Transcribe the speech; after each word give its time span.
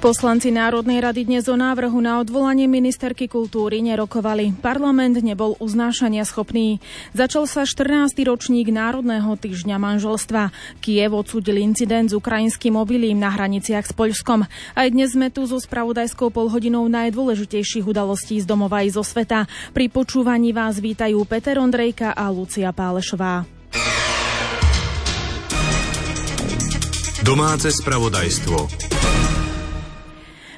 Poslanci 0.00 0.48
Národnej 0.48 1.04
rady 1.04 1.28
dnes 1.28 1.44
o 1.44 1.60
návrhu 1.60 2.00
na 2.00 2.24
odvolanie 2.24 2.64
ministerky 2.64 3.28
kultúry 3.28 3.84
nerokovali. 3.84 4.56
Parlament 4.56 5.20
nebol 5.20 5.60
uznášania 5.60 6.24
schopný. 6.24 6.80
Začal 7.12 7.44
sa 7.44 7.68
14. 7.68 8.16
ročník 8.24 8.72
Národného 8.72 9.28
týždňa 9.36 9.76
manželstva. 9.76 10.56
Kiev 10.80 11.12
odsúdil 11.12 11.60
incident 11.60 12.08
s 12.08 12.16
ukrajinským 12.16 12.80
obilím 12.80 13.20
na 13.20 13.28
hraniciach 13.28 13.84
s 13.84 13.92
Poľskom. 13.92 14.48
Aj 14.72 14.88
dnes 14.88 15.12
sme 15.12 15.28
tu 15.28 15.44
so 15.44 15.60
spravodajskou 15.60 16.32
polhodinou 16.32 16.88
najdôležitejších 16.88 17.84
udalostí 17.84 18.40
z 18.40 18.48
domova 18.48 18.80
i 18.80 18.88
zo 18.88 19.04
sveta. 19.04 19.44
Pri 19.76 19.92
počúvaní 19.92 20.56
vás 20.56 20.80
vítajú 20.80 21.28
Peter 21.28 21.60
Ondrejka 21.60 22.16
a 22.16 22.24
Lucia 22.32 22.72
Pálešová. 22.72 23.44
Domáce 27.20 27.68
spravodajstvo. 27.68 28.56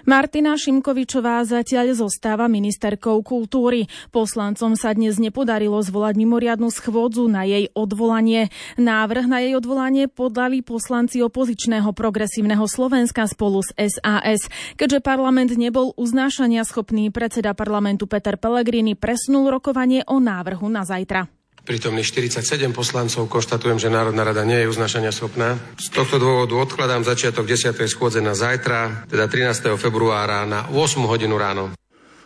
Martina 0.02 0.59
Šimkovičová 0.59 1.47
zatiaľ 1.47 1.95
zostáva 1.95 2.51
ministerkou 2.51 3.23
kultúry. 3.23 3.87
Poslancom 4.10 4.74
sa 4.74 4.91
dnes 4.98 5.23
nepodarilo 5.23 5.79
zvolať 5.79 6.19
mimoriadnu 6.19 6.74
schôdzu 6.74 7.30
na 7.30 7.47
jej 7.47 7.70
odvolanie. 7.70 8.51
Návrh 8.74 9.30
na 9.30 9.38
jej 9.46 9.55
odvolanie 9.55 10.10
podali 10.10 10.59
poslanci 10.59 11.23
opozičného 11.23 11.95
progresívneho 11.95 12.66
Slovenska 12.66 13.30
spolu 13.30 13.62
s 13.62 13.70
SAS. 13.79 14.51
Keďže 14.74 15.07
parlament 15.07 15.55
nebol 15.55 15.95
uznášania 15.95 16.66
schopný, 16.66 17.15
predseda 17.15 17.55
parlamentu 17.55 18.10
Peter 18.10 18.34
Pellegrini 18.34 18.98
presnul 18.98 19.55
rokovanie 19.55 20.02
o 20.10 20.19
návrhu 20.19 20.66
na 20.66 20.82
zajtra. 20.82 21.41
Prítomných 21.62 22.10
47 22.10 22.74
poslancov 22.74 23.30
konštatujem, 23.30 23.79
že 23.79 23.87
Národná 23.87 24.27
rada 24.27 24.43
nie 24.43 24.66
je 24.66 24.71
uznašania 24.71 25.15
schopná. 25.15 25.63
Z 25.79 25.95
tohto 25.95 26.19
dôvodu 26.19 26.59
odkladám 26.59 27.07
začiatok 27.07 27.46
10. 27.46 27.79
schôdze 27.87 28.19
na 28.19 28.35
zajtra, 28.35 29.07
teda 29.07 29.30
13. 29.30 29.71
februára 29.79 30.43
na 30.43 30.66
8 30.74 31.07
hodinu 31.07 31.38
ráno. 31.38 31.71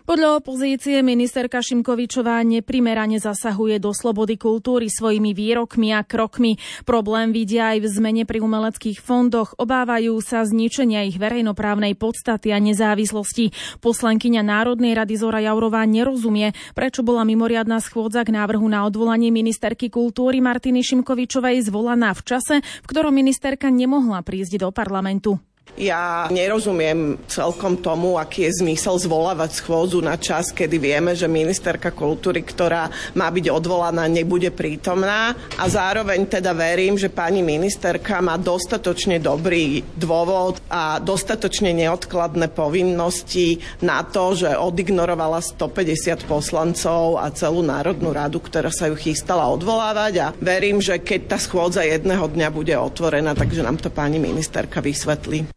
Podľa 0.07 0.39
opozície 0.39 1.03
ministerka 1.03 1.59
Šimkovičová 1.59 2.39
neprimerane 2.47 3.19
zasahuje 3.19 3.83
do 3.83 3.91
slobody 3.91 4.39
kultúry 4.39 4.87
svojimi 4.87 5.35
výrokmi 5.35 5.91
a 5.91 6.07
krokmi. 6.07 6.63
Problém 6.87 7.35
vidia 7.35 7.75
aj 7.75 7.83
v 7.83 7.87
zmene 7.91 8.23
pri 8.23 8.39
umeleckých 8.39 9.03
fondoch. 9.03 9.59
Obávajú 9.59 10.15
sa 10.23 10.47
zničenia 10.47 11.03
ich 11.11 11.19
verejnoprávnej 11.19 11.99
podstaty 11.99 12.55
a 12.55 12.63
nezávislosti. 12.63 13.51
Poslankyňa 13.83 14.47
Národnej 14.47 14.95
rady 14.95 15.19
Zora 15.19 15.43
Jaurová 15.43 15.83
nerozumie, 15.91 16.55
prečo 16.79 17.03
bola 17.03 17.27
mimoriadná 17.27 17.83
schôdza 17.83 18.23
k 18.23 18.31
návrhu 18.31 18.71
na 18.71 18.87
odvolanie 18.87 19.35
ministerky 19.35 19.91
kultúry 19.91 20.39
Martiny 20.39 20.87
Šimkovičovej 20.87 21.67
zvolaná 21.67 22.15
v 22.15 22.23
čase, 22.23 22.55
v 22.63 22.87
ktorom 22.87 23.11
ministerka 23.11 23.75
nemohla 23.75 24.23
prísť 24.23 24.63
do 24.63 24.71
parlamentu. 24.71 25.43
Ja 25.77 26.25
nerozumiem 26.33 27.21
celkom 27.29 27.77
tomu, 27.77 28.17
aký 28.17 28.49
je 28.49 28.65
zmysel 28.65 28.97
zvolávať 28.97 29.61
schôdzu 29.61 30.01
na 30.01 30.17
čas, 30.17 30.49
kedy 30.49 30.81
vieme, 30.81 31.13
že 31.13 31.29
ministerka 31.29 31.93
kultúry, 31.93 32.41
ktorá 32.41 32.89
má 33.13 33.29
byť 33.29 33.53
odvolaná, 33.53 34.09
nebude 34.09 34.49
prítomná 34.49 35.37
a 35.61 35.65
zároveň 35.69 36.25
teda 36.25 36.57
verím, 36.57 36.97
že 36.97 37.13
pani 37.13 37.45
ministerka 37.45 38.25
má 38.25 38.41
dostatočne 38.41 39.21
dobrý 39.21 39.85
dôvod 40.01 40.65
a 40.73 40.97
dostatočne 40.97 41.77
neodkladné 41.77 42.49
povinnosti 42.57 43.61
na 43.85 44.01
to, 44.01 44.33
že 44.33 44.57
odignorovala 44.57 45.45
150 45.45 46.25
poslancov 46.25 47.21
a 47.21 47.29
celú 47.37 47.61
Národnú 47.61 48.17
radu, 48.17 48.41
ktorá 48.41 48.73
sa 48.73 48.89
ju 48.89 48.97
chystala 48.97 49.45
odvolávať 49.53 50.13
a 50.25 50.27
verím, 50.41 50.81
že 50.81 50.97
keď 50.97 51.37
tá 51.37 51.39
schôdza 51.43 51.85
jedného 51.85 52.25
dňa 52.25 52.49
bude 52.49 52.73
otvorená, 52.73 53.37
takže 53.37 53.61
nám 53.61 53.77
to 53.77 53.93
pani 53.93 54.17
ministerka 54.17 54.81
vysvetlí. 54.81 55.56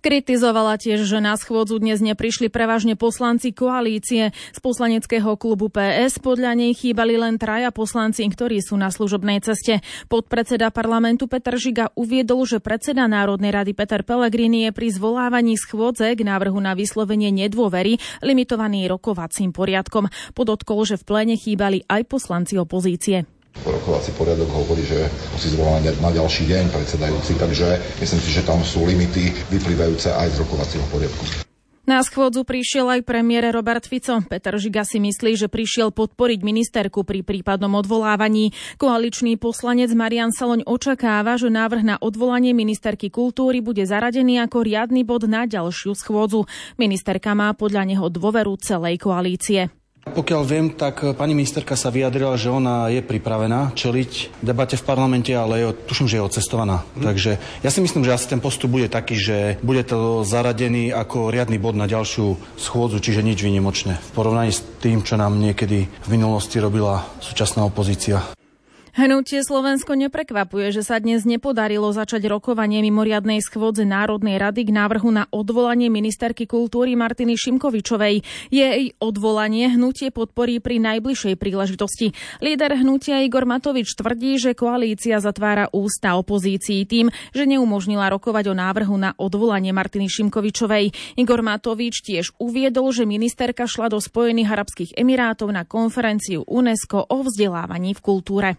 Kritizovala 0.00 0.80
tiež, 0.80 1.04
že 1.04 1.20
na 1.20 1.36
schôdzu 1.36 1.76
dnes 1.76 2.00
neprišli 2.00 2.48
prevažne 2.48 2.96
poslanci 2.96 3.52
koalície. 3.52 4.32
Z 4.32 4.58
poslaneckého 4.64 5.36
klubu 5.36 5.68
PS 5.68 6.16
podľa 6.24 6.56
nej 6.56 6.72
chýbali 6.72 7.20
len 7.20 7.36
traja 7.36 7.68
poslanci, 7.68 8.24
ktorí 8.24 8.64
sú 8.64 8.80
na 8.80 8.88
služobnej 8.88 9.44
ceste. 9.44 9.84
Podpredseda 10.08 10.72
parlamentu 10.72 11.28
Peter 11.28 11.52
Žiga 11.52 11.92
uviedol, 12.00 12.48
že 12.48 12.64
predseda 12.64 13.04
Národnej 13.04 13.52
rady 13.52 13.76
Peter 13.76 14.00
Pellegrini 14.00 14.64
je 14.64 14.70
pri 14.72 14.88
zvolávaní 14.88 15.60
schôdze 15.60 16.16
k 16.16 16.20
návrhu 16.24 16.56
na 16.64 16.72
vyslovenie 16.72 17.28
nedôvery 17.28 18.00
limitovaný 18.24 18.88
rokovacím 18.88 19.52
poriadkom. 19.52 20.08
Podotkol, 20.32 20.88
že 20.88 20.96
v 20.96 21.04
pléne 21.04 21.36
chýbali 21.36 21.84
aj 21.84 22.08
poslanci 22.08 22.56
opozície. 22.56 23.39
Rokovací 23.60 24.10
poriadok 24.16 24.48
hovorí, 24.50 24.86
že 24.86 25.10
musí 25.36 25.52
zvolávať 25.52 26.00
na 26.00 26.10
ďalší 26.10 26.48
deň 26.48 26.64
predsedajúci, 26.72 27.36
takže 27.36 27.68
myslím 28.00 28.20
si, 28.24 28.30
že 28.32 28.46
tam 28.46 28.64
sú 28.64 28.88
limity 28.88 29.36
vyplývajúce 29.52 30.10
aj 30.10 30.32
z 30.32 30.36
rokovacieho 30.40 30.86
poriadku. 30.88 31.50
Na 31.90 32.06
schôdzu 32.06 32.46
prišiel 32.46 32.86
aj 32.86 33.02
premiér 33.02 33.50
Robert 33.50 33.82
Fico. 33.82 34.22
Peter 34.22 34.54
Žiga 34.54 34.86
si 34.86 35.02
myslí, 35.02 35.34
že 35.34 35.50
prišiel 35.50 35.90
podporiť 35.90 36.38
ministerku 36.38 37.02
pri 37.02 37.26
prípadnom 37.26 37.72
odvolávaní. 37.74 38.54
Koaličný 38.78 39.34
poslanec 39.34 39.90
Marian 39.98 40.30
Saloň 40.30 40.62
očakáva, 40.70 41.34
že 41.34 41.50
návrh 41.50 41.82
na 41.82 41.96
odvolanie 41.98 42.54
ministerky 42.54 43.10
kultúry 43.10 43.58
bude 43.58 43.82
zaradený 43.82 44.38
ako 44.38 44.62
riadny 44.62 45.02
bod 45.02 45.26
na 45.26 45.50
ďalšiu 45.50 45.98
schôdzu. 45.98 46.46
Ministerka 46.78 47.34
má 47.34 47.50
podľa 47.58 47.82
neho 47.82 48.06
dôveru 48.06 48.54
celej 48.62 49.02
koalície. 49.02 49.79
Pokiaľ 50.00 50.42
viem, 50.48 50.66
tak 50.72 51.04
pani 51.14 51.36
ministerka 51.36 51.76
sa 51.76 51.92
vyjadrila, 51.92 52.34
že 52.40 52.48
ona 52.48 52.88
je 52.88 53.04
pripravená 53.04 53.76
čeliť 53.76 54.42
debate 54.42 54.80
v 54.80 54.86
parlamente, 54.86 55.30
ale 55.30 55.60
je, 55.60 55.66
tuším, 55.86 56.08
že 56.08 56.16
je 56.18 56.26
odcestovaná. 56.26 56.82
Hmm. 56.96 57.04
Takže 57.04 57.36
ja 57.60 57.70
si 57.70 57.84
myslím, 57.84 58.08
že 58.08 58.16
asi 58.16 58.32
ten 58.32 58.40
postup 58.40 58.72
bude 58.72 58.88
taký, 58.88 59.20
že 59.20 59.36
bude 59.60 59.84
to 59.84 60.24
zaradený 60.24 60.90
ako 60.90 61.28
riadny 61.28 61.60
bod 61.60 61.76
na 61.76 61.84
ďalšiu 61.84 62.56
schôdzu, 62.56 62.98
čiže 62.98 63.20
nič 63.20 63.44
výnimočné 63.44 64.00
v 64.00 64.10
porovnaní 64.16 64.50
s 64.50 64.64
tým, 64.80 65.04
čo 65.04 65.20
nám 65.20 65.36
niekedy 65.36 65.86
v 65.86 66.08
minulosti 66.08 66.56
robila 66.58 67.04
súčasná 67.20 67.62
opozícia. 67.68 68.39
Hnutie 68.90 69.46
Slovensko 69.46 69.94
neprekvapuje, 69.94 70.74
že 70.74 70.82
sa 70.82 70.98
dnes 70.98 71.22
nepodarilo 71.22 71.94
začať 71.94 72.26
rokovanie 72.26 72.82
mimoriadnej 72.82 73.38
schôdze 73.38 73.86
Národnej 73.86 74.34
rady 74.34 74.66
k 74.66 74.74
návrhu 74.74 75.14
na 75.14 75.30
odvolanie 75.30 75.86
ministerky 75.86 76.42
kultúry 76.50 76.98
Martiny 76.98 77.38
Šimkovičovej. 77.38 78.26
Jej 78.50 78.98
odvolanie 78.98 79.70
hnutie 79.70 80.10
podporí 80.10 80.58
pri 80.58 80.82
najbližšej 80.82 81.38
príležitosti. 81.38 82.18
Líder 82.42 82.82
hnutia 82.82 83.22
Igor 83.22 83.46
Matovič 83.46 83.94
tvrdí, 83.94 84.42
že 84.42 84.58
koalícia 84.58 85.22
zatvára 85.22 85.70
ústa 85.70 86.18
opozícii 86.18 86.82
tým, 86.82 87.14
že 87.30 87.46
neumožnila 87.46 88.10
rokovať 88.10 88.50
o 88.50 88.58
návrhu 88.58 88.98
na 88.98 89.14
odvolanie 89.14 89.70
Martiny 89.70 90.10
Šimkovičovej. 90.10 91.14
Igor 91.14 91.46
Matovič 91.46 92.02
tiež 92.02 92.34
uviedol, 92.42 92.90
že 92.90 93.06
ministerka 93.06 93.70
šla 93.70 93.86
do 93.86 94.02
Spojených 94.02 94.50
Arabských 94.50 94.90
Emirátov 94.98 95.54
na 95.54 95.62
konferenciu 95.62 96.42
UNESCO 96.42 97.06
o 97.06 97.22
vzdelávaní 97.22 97.94
v 97.94 98.02
kultúre. 98.02 98.50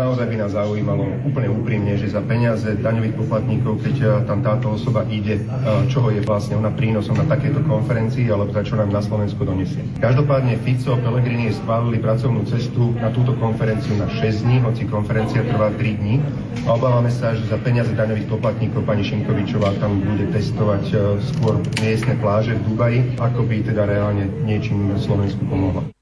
Naozaj 0.00 0.32
by 0.32 0.36
nás 0.40 0.56
zaujímalo 0.56 1.04
úplne 1.28 1.52
úprimne, 1.52 1.92
že 2.00 2.08
za 2.08 2.24
peniaze 2.24 2.72
daňových 2.72 3.20
poplatníkov, 3.20 3.84
keď 3.84 3.96
eh, 4.00 4.08
tam 4.24 4.40
táto 4.40 4.72
osoba 4.72 5.04
ide, 5.12 5.36
eh, 5.36 5.44
čoho 5.92 6.08
je 6.08 6.24
vlastne 6.24 6.56
ona 6.56 6.72
prínosom 6.72 7.20
na 7.20 7.28
takéto 7.28 7.60
konferencii, 7.68 8.24
alebo 8.32 8.48
za 8.48 8.64
čo 8.64 8.80
nám 8.80 8.88
na 8.88 9.04
Slovensku 9.04 9.44
donesie. 9.44 9.84
Každopádne 10.00 10.56
Fico 10.64 10.96
a 10.96 10.98
Pellegrini 11.04 11.52
schválili 11.52 12.00
pracovnú 12.00 12.48
cestu 12.48 12.96
na 12.96 13.12
túto 13.12 13.36
konferenciu 13.36 13.92
na 14.00 14.08
6 14.08 14.48
dní, 14.48 14.64
hoci 14.64 14.88
konferencia 14.88 15.44
trvá 15.44 15.68
3 15.76 16.00
dní. 16.00 16.24
A 16.64 16.80
obávame 16.80 17.12
sa, 17.12 17.36
že 17.36 17.44
za 17.52 17.60
peniaze 17.60 17.92
daňových 17.92 18.32
poplatníkov 18.32 18.88
pani 18.88 19.04
Šinkovičová 19.04 19.76
tam 19.84 20.00
bude 20.00 20.32
testovať 20.32 20.84
eh, 20.96 20.98
skôr 21.36 21.60
miestne 21.84 22.16
pláže 22.16 22.56
v 22.56 22.72
Dubaji, 22.72 22.98
ako 23.20 23.44
by 23.44 23.68
teda 23.68 23.84
reálne 23.84 24.32
niečím 24.48 24.96
Slovensku 24.96 25.44
pomohla. 25.44 25.99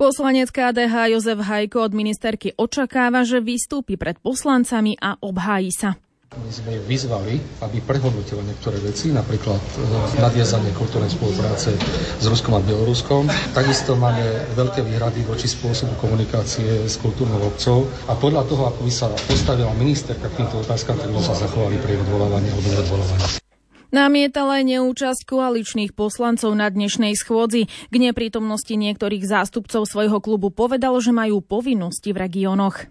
Poslanec 0.00 0.48
KDH 0.48 1.12
Jozef 1.12 1.44
Hajko 1.44 1.84
od 1.84 1.92
ministerky 1.92 2.56
očakáva, 2.56 3.20
že 3.20 3.36
vystúpi 3.44 4.00
pred 4.00 4.16
poslancami 4.16 4.96
a 4.96 5.20
obhájí 5.20 5.68
sa. 5.76 6.00
My 6.40 6.48
sme 6.48 6.80
ju 6.80 6.82
vyzvali, 6.88 7.36
aby 7.60 7.84
prehodnotila 7.84 8.40
niektoré 8.40 8.80
veci, 8.80 9.12
napríklad 9.12 9.60
e, 9.60 10.24
nadviazanie 10.24 10.72
kultúrnej 10.72 11.12
spolupráce 11.12 11.76
s 12.16 12.24
Ruskom 12.24 12.56
a 12.56 12.64
Bieloruskom. 12.64 13.28
Takisto 13.52 13.92
máme 13.92 14.24
veľké 14.56 14.80
výhrady 14.88 15.20
voči 15.28 15.44
spôsobu 15.44 15.92
komunikácie 16.00 16.88
s 16.88 16.96
kultúrnou 16.96 17.44
obcov 17.44 17.84
a 18.08 18.16
podľa 18.16 18.48
toho, 18.48 18.72
ako 18.72 18.80
by 18.80 18.92
sa 18.94 19.12
postavila 19.28 19.76
ministerka 19.76 20.32
k 20.32 20.40
týmto 20.40 20.64
otázkam, 20.64 20.96
tak 20.96 21.12
by 21.12 21.20
sa 21.20 21.36
zachovali 21.36 21.76
pri 21.76 22.00
odvolávaní 22.00 22.48
alebo 22.48 22.72
neodvolávaní. 22.72 23.49
Namietala 23.90 24.62
aj 24.62 24.64
neúčasť 24.70 25.26
koaličných 25.26 25.98
poslancov 25.98 26.54
na 26.54 26.70
dnešnej 26.70 27.18
schôdzi. 27.18 27.66
K 27.66 27.94
neprítomnosti 27.98 28.70
niektorých 28.70 29.26
zástupcov 29.26 29.82
svojho 29.82 30.22
klubu 30.22 30.54
povedal, 30.54 30.94
že 31.02 31.10
majú 31.10 31.42
povinnosti 31.42 32.14
v 32.14 32.22
regiónoch. 32.22 32.86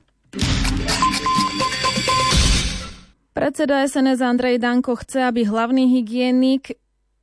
Predseda 3.31 3.87
SNS 3.87 4.19
Andrej 4.19 4.59
Danko 4.59 4.99
chce, 4.99 5.23
aby 5.23 5.47
hlavný 5.47 5.87
hygienik 5.87 6.75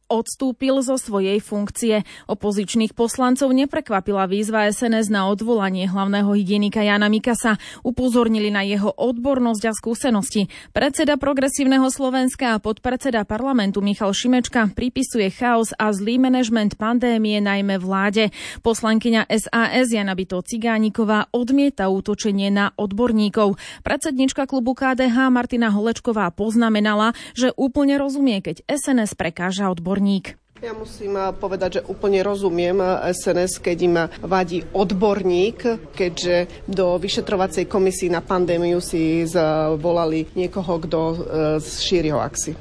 odstúpil 0.06 0.79
zo 0.82 0.97
svojej 0.99 1.43
funkcie. 1.43 2.06
Opozičných 2.31 2.94
poslancov 2.94 3.50
neprekvapila 3.50 4.31
výzva 4.31 4.70
SNS 4.70 5.11
na 5.11 5.26
odvolanie 5.26 5.91
hlavného 5.91 6.31
hygienika 6.35 6.82
Jana 6.82 7.11
Mikasa. 7.11 7.58
Upozornili 7.82 8.50
na 8.50 8.62
jeho 8.62 8.91
odbornosť 8.94 9.62
a 9.67 9.73
skúsenosti. 9.75 10.47
Predseda 10.70 11.19
Progresívneho 11.19 11.91
Slovenska 11.91 12.55
a 12.55 12.62
podpredseda 12.62 13.26
parlamentu 13.26 13.82
Michal 13.82 14.14
Šimečka 14.14 14.70
pripisuje 14.73 15.31
chaos 15.35 15.75
a 15.75 15.91
zlý 15.91 16.23
manažment 16.23 16.79
pandémie 16.79 17.43
najmä 17.43 17.79
vláde. 17.82 18.31
Poslankyňa 18.62 19.26
SAS 19.31 19.91
Jana 19.91 20.14
Bito 20.14 20.38
Cigániková 20.43 21.29
odmieta 21.35 21.91
útočenie 21.91 22.49
na 22.55 22.70
odborníkov. 22.79 23.59
Predsednička 23.82 24.47
klubu 24.47 24.79
KDH 24.79 25.29
Martina 25.35 25.75
Holečková 25.75 26.31
poznamenala, 26.31 27.12
že 27.35 27.50
úplne 27.59 27.99
rozumie, 27.99 28.38
keď 28.38 28.62
SNS 28.70 29.19
prekáža 29.19 29.69
odborník. 29.96 30.37
Ja 30.60 30.72
musím 30.72 31.16
eh, 31.16 31.32
povedať, 31.37 31.81
že 31.81 31.87
úplne 31.88 32.20
rozumiem 32.25 32.81
SNS, 33.12 33.60
eh, 33.60 33.62
keď 33.72 33.76
im 33.84 33.96
vadí 34.25 34.64
odborník, 34.72 35.93
keďže 35.93 36.64
do 36.69 36.96
vyšetrovacej 36.96 37.69
komisii 37.69 38.12
na 38.12 38.20
pandémiu 38.20 38.81
si 38.81 39.25
zvolali 39.25 40.28
niekoho, 40.37 40.81
kto 40.84 41.00
eh, 41.12 41.16
šíri 41.60 42.12
hoaxi. 42.12 42.56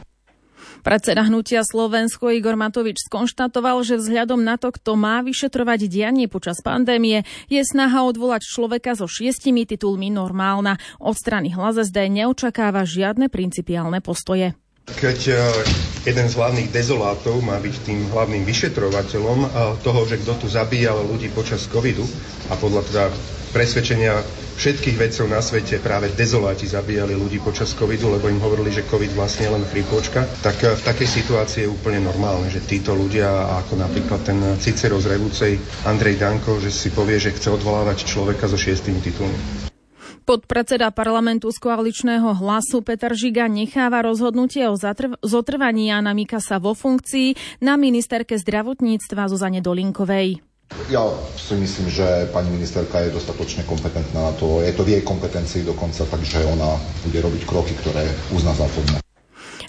Predseda 0.86 1.26
hnutia 1.26 1.66
Slovensko 1.66 2.30
Igor 2.30 2.54
Matovič 2.54 3.10
skonštatoval, 3.10 3.82
že 3.82 3.98
vzhľadom 3.98 4.46
na 4.46 4.54
to, 4.62 4.70
kto 4.70 4.94
má 4.94 5.26
vyšetrovať 5.26 5.90
dianie 5.90 6.30
počas 6.30 6.62
pandémie, 6.62 7.26
je 7.50 7.58
snaha 7.66 8.06
odvolať 8.06 8.46
človeka 8.46 8.94
so 8.94 9.10
šiestimi 9.10 9.66
titulmi 9.66 10.14
normálna. 10.14 10.78
Od 11.02 11.18
strany 11.18 11.50
hlas 11.58 11.82
SD 11.90 12.22
neočakáva 12.22 12.86
žiadne 12.86 13.34
principiálne 13.34 13.98
postoje. 13.98 14.54
Keď 14.86 15.20
e, 15.28 15.34
jeden 16.06 16.28
z 16.30 16.38
hlavných 16.38 16.70
dezolátov 16.70 17.42
má 17.42 17.58
byť 17.58 17.76
tým 17.90 18.06
hlavným 18.14 18.46
vyšetrovateľom 18.46 19.40
e, 19.44 19.48
toho, 19.82 20.02
že 20.06 20.22
kto 20.22 20.46
tu 20.46 20.48
zabíjal 20.48 21.10
ľudí 21.10 21.34
počas 21.34 21.66
covidu 21.66 22.06
a 22.48 22.56
podľa 22.56 22.82
teda 22.88 23.04
presvedčenia 23.50 24.14
všetkých 24.62 24.96
vedcov 24.96 25.26
na 25.26 25.42
svete 25.42 25.82
práve 25.82 26.14
dezoláti 26.14 26.70
zabíjali 26.70 27.18
ľudí 27.18 27.42
počas 27.42 27.74
covidu, 27.74 28.14
lebo 28.14 28.30
im 28.30 28.38
hovorili, 28.38 28.70
že 28.70 28.86
covid 28.86 29.10
vlastne 29.18 29.50
je 29.50 29.54
len 29.58 29.66
chrípočka, 29.68 30.22
tak 30.46 30.62
e, 30.62 30.78
v 30.78 30.86
takej 30.86 31.10
situácii 31.12 31.66
je 31.66 31.74
úplne 31.74 32.06
normálne, 32.06 32.46
že 32.54 32.62
títo 32.62 32.94
ľudia, 32.94 33.26
ako 33.66 33.82
napríklad 33.82 34.22
ten 34.22 34.38
Cicero 34.62 35.02
z 35.02 35.18
Revúcej, 35.18 35.58
Andrej 35.90 36.22
Danko, 36.22 36.62
že 36.62 36.70
si 36.70 36.94
povie, 36.94 37.18
že 37.18 37.34
chce 37.34 37.58
odvolávať 37.58 38.06
človeka 38.06 38.46
so 38.46 38.56
šiestými 38.56 39.02
titulmi. 39.02 39.65
Podpredseda 40.26 40.90
parlamentu 40.90 41.54
z 41.54 41.62
koaličného 41.62 42.34
hlasu 42.42 42.82
Peter 42.82 43.14
Žiga 43.14 43.46
necháva 43.46 44.02
rozhodnutie 44.02 44.66
o 44.66 44.74
zatrv- 44.74 45.22
zotrvaní 45.22 45.94
Jana 45.94 46.18
Mikasa 46.18 46.58
vo 46.58 46.74
funkcii 46.74 47.62
na 47.62 47.78
ministerke 47.78 48.34
zdravotníctva 48.34 49.30
Zuzane 49.30 49.62
Dolinkovej. 49.62 50.42
Ja 50.90 51.06
si 51.38 51.54
myslím, 51.54 51.94
že 51.94 52.26
pani 52.34 52.50
ministerka 52.50 53.06
je 53.06 53.14
dostatočne 53.14 53.70
kompetentná 53.70 54.18
na 54.18 54.34
to. 54.34 54.66
Je 54.66 54.74
to 54.74 54.82
v 54.82 54.98
jej 54.98 55.04
kompetencii 55.06 55.62
dokonca, 55.62 56.10
takže 56.10 56.42
ona 56.42 56.74
bude 57.06 57.22
robiť 57.22 57.46
kroky, 57.46 57.78
ktoré 57.86 58.10
uzná 58.34 58.50
za 58.58 58.66
vhodné. 58.66 59.05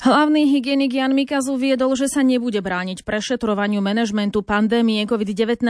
Hlavný 0.07 0.47
hygienik 0.55 0.95
Jan 0.95 1.19
Mikaz 1.19 1.51
uviedol, 1.51 1.99
že 1.99 2.07
sa 2.07 2.23
nebude 2.23 2.63
brániť 2.63 3.03
prešetrovaniu 3.03 3.83
manažmentu 3.83 4.47
pandémie 4.47 5.03
COVID-19. 5.03 5.67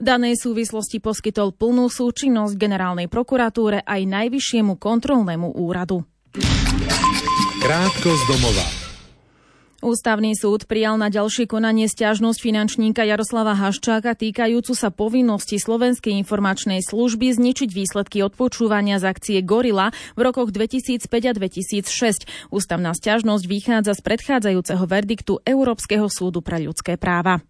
V 0.00 0.02
danej 0.02 0.40
súvislosti 0.40 1.04
poskytol 1.04 1.52
plnú 1.52 1.92
súčinnosť 1.92 2.56
generálnej 2.56 3.12
prokuratúre 3.12 3.84
aj 3.84 4.00
najvyššiemu 4.08 4.80
kontrolnému 4.80 5.60
úradu. 5.60 6.00
Krátko 7.60 8.08
z 8.08 8.22
domova. 8.24 8.83
Ústavný 9.84 10.32
súd 10.32 10.64
prijal 10.64 10.96
na 10.96 11.12
ďalšie 11.12 11.44
konanie 11.44 11.84
stiažnosť 11.92 12.40
finančníka 12.40 13.04
Jaroslava 13.04 13.52
Haščáka 13.52 14.16
týkajúcu 14.16 14.72
sa 14.72 14.88
povinnosti 14.88 15.60
Slovenskej 15.60 16.16
informačnej 16.24 16.80
služby 16.80 17.36
zničiť 17.36 17.68
výsledky 17.68 18.24
odpočúvania 18.24 18.96
z 18.96 19.12
akcie 19.12 19.38
Gorila 19.44 19.92
v 20.16 20.20
rokoch 20.24 20.56
2005 20.56 21.04
a 21.04 21.32
2006. 21.36 21.84
Ústavná 22.48 22.96
stiažnosť 22.96 23.44
vychádza 23.44 23.92
z 23.92 24.00
predchádzajúceho 24.00 24.88
verdiktu 24.88 25.44
Európskeho 25.44 26.08
súdu 26.08 26.40
pre 26.40 26.64
ľudské 26.64 26.96
práva. 26.96 27.44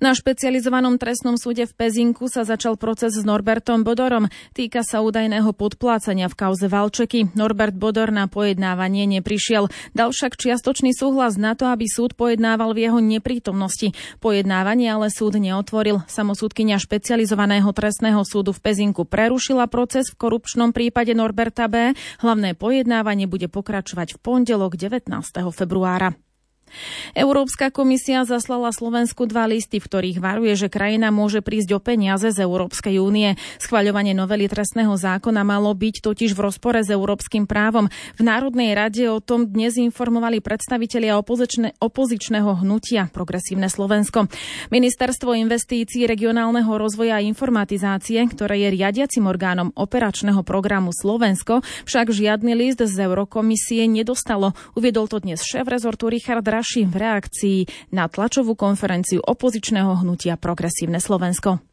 Na 0.00 0.16
špecializovanom 0.16 0.96
trestnom 0.96 1.36
súde 1.36 1.68
v 1.68 1.72
Pezinku 1.76 2.30
sa 2.30 2.46
začal 2.46 2.80
proces 2.80 3.16
s 3.16 3.22
Norbertom 3.26 3.84
Bodorom. 3.84 4.30
Týka 4.56 4.80
sa 4.80 5.04
údajného 5.04 5.52
podplácania 5.52 6.30
v 6.30 6.38
kauze 6.38 6.66
Valčeky. 6.70 7.34
Norbert 7.36 7.76
Bodor 7.76 8.14
na 8.14 8.30
pojednávanie 8.30 9.04
neprišiel. 9.10 9.68
Dal 9.92 10.14
však 10.14 10.38
čiastočný 10.38 10.94
súhlas 10.94 11.36
na 11.36 11.58
to, 11.58 11.68
aby 11.68 11.84
súd 11.90 12.16
pojednával 12.16 12.72
v 12.72 12.88
jeho 12.88 12.98
neprítomnosti. 13.02 13.92
Pojednávanie 14.22 14.88
ale 14.88 15.12
súd 15.12 15.36
neotvoril. 15.36 16.00
Samosúdkynia 16.06 16.80
špecializovaného 16.80 17.68
trestného 17.76 18.22
súdu 18.24 18.54
v 18.54 18.62
Pezinku 18.62 19.04
prerušila 19.04 19.66
proces 19.66 20.08
v 20.14 20.16
korupčnom 20.16 20.70
prípade 20.72 21.12
Norberta 21.12 21.66
B. 21.66 21.92
Hlavné 22.22 22.54
pojednávanie 22.54 23.26
bude 23.26 23.50
pokračovať 23.50 24.16
v 24.16 24.18
pondelok 24.22 24.78
19. 24.78 25.10
februára. 25.52 26.29
Európska 27.14 27.72
komisia 27.74 28.22
zaslala 28.24 28.70
Slovensku 28.70 29.26
dva 29.26 29.46
listy, 29.50 29.82
v 29.82 29.86
ktorých 29.86 30.18
varuje, 30.22 30.54
že 30.56 30.72
krajina 30.72 31.10
môže 31.10 31.42
prísť 31.42 31.76
o 31.76 31.80
peniaze 31.82 32.30
z 32.30 32.38
Európskej 32.44 33.02
únie. 33.02 33.34
Schvaľovanie 33.58 34.14
novely 34.14 34.46
trestného 34.46 34.94
zákona 34.94 35.42
malo 35.42 35.74
byť 35.74 36.02
totiž 36.04 36.36
v 36.36 36.40
rozpore 36.40 36.80
s 36.80 36.90
európskym 36.90 37.44
právom. 37.50 37.90
V 38.18 38.22
Národnej 38.22 38.72
rade 38.74 39.04
o 39.10 39.18
tom 39.18 39.48
dnes 39.50 39.76
informovali 39.80 40.38
predstavitelia 40.40 41.18
opozične, 41.18 41.76
opozičného 41.78 42.62
hnutia 42.62 43.10
Progresívne 43.10 43.66
Slovensko. 43.66 44.30
Ministerstvo 44.70 45.34
investícií, 45.34 46.06
regionálneho 46.06 46.70
rozvoja 46.76 47.18
a 47.18 47.24
informatizácie, 47.24 48.22
ktoré 48.30 48.62
je 48.66 48.68
riadiacim 48.76 49.26
orgánom 49.26 49.74
operačného 49.74 50.42
programu 50.46 50.94
Slovensko, 50.94 51.62
však 51.86 52.12
žiadny 52.14 52.52
list 52.54 52.82
z 52.82 52.96
Eurokomisie 53.06 53.86
nedostalo. 53.90 54.52
Uviedol 54.78 55.10
to 55.10 55.18
dnes 55.18 55.42
šéf 55.42 55.66
rezortu 55.66 56.06
Richard 56.12 56.46
Rašín 56.60 56.92
v 56.92 57.00
reakcii 57.00 57.60
na 57.96 58.04
tlačovú 58.04 58.52
konferenciu 58.52 59.24
opozičného 59.24 60.04
hnutia 60.04 60.36
Progresívne 60.36 61.00
Slovensko. 61.00 61.69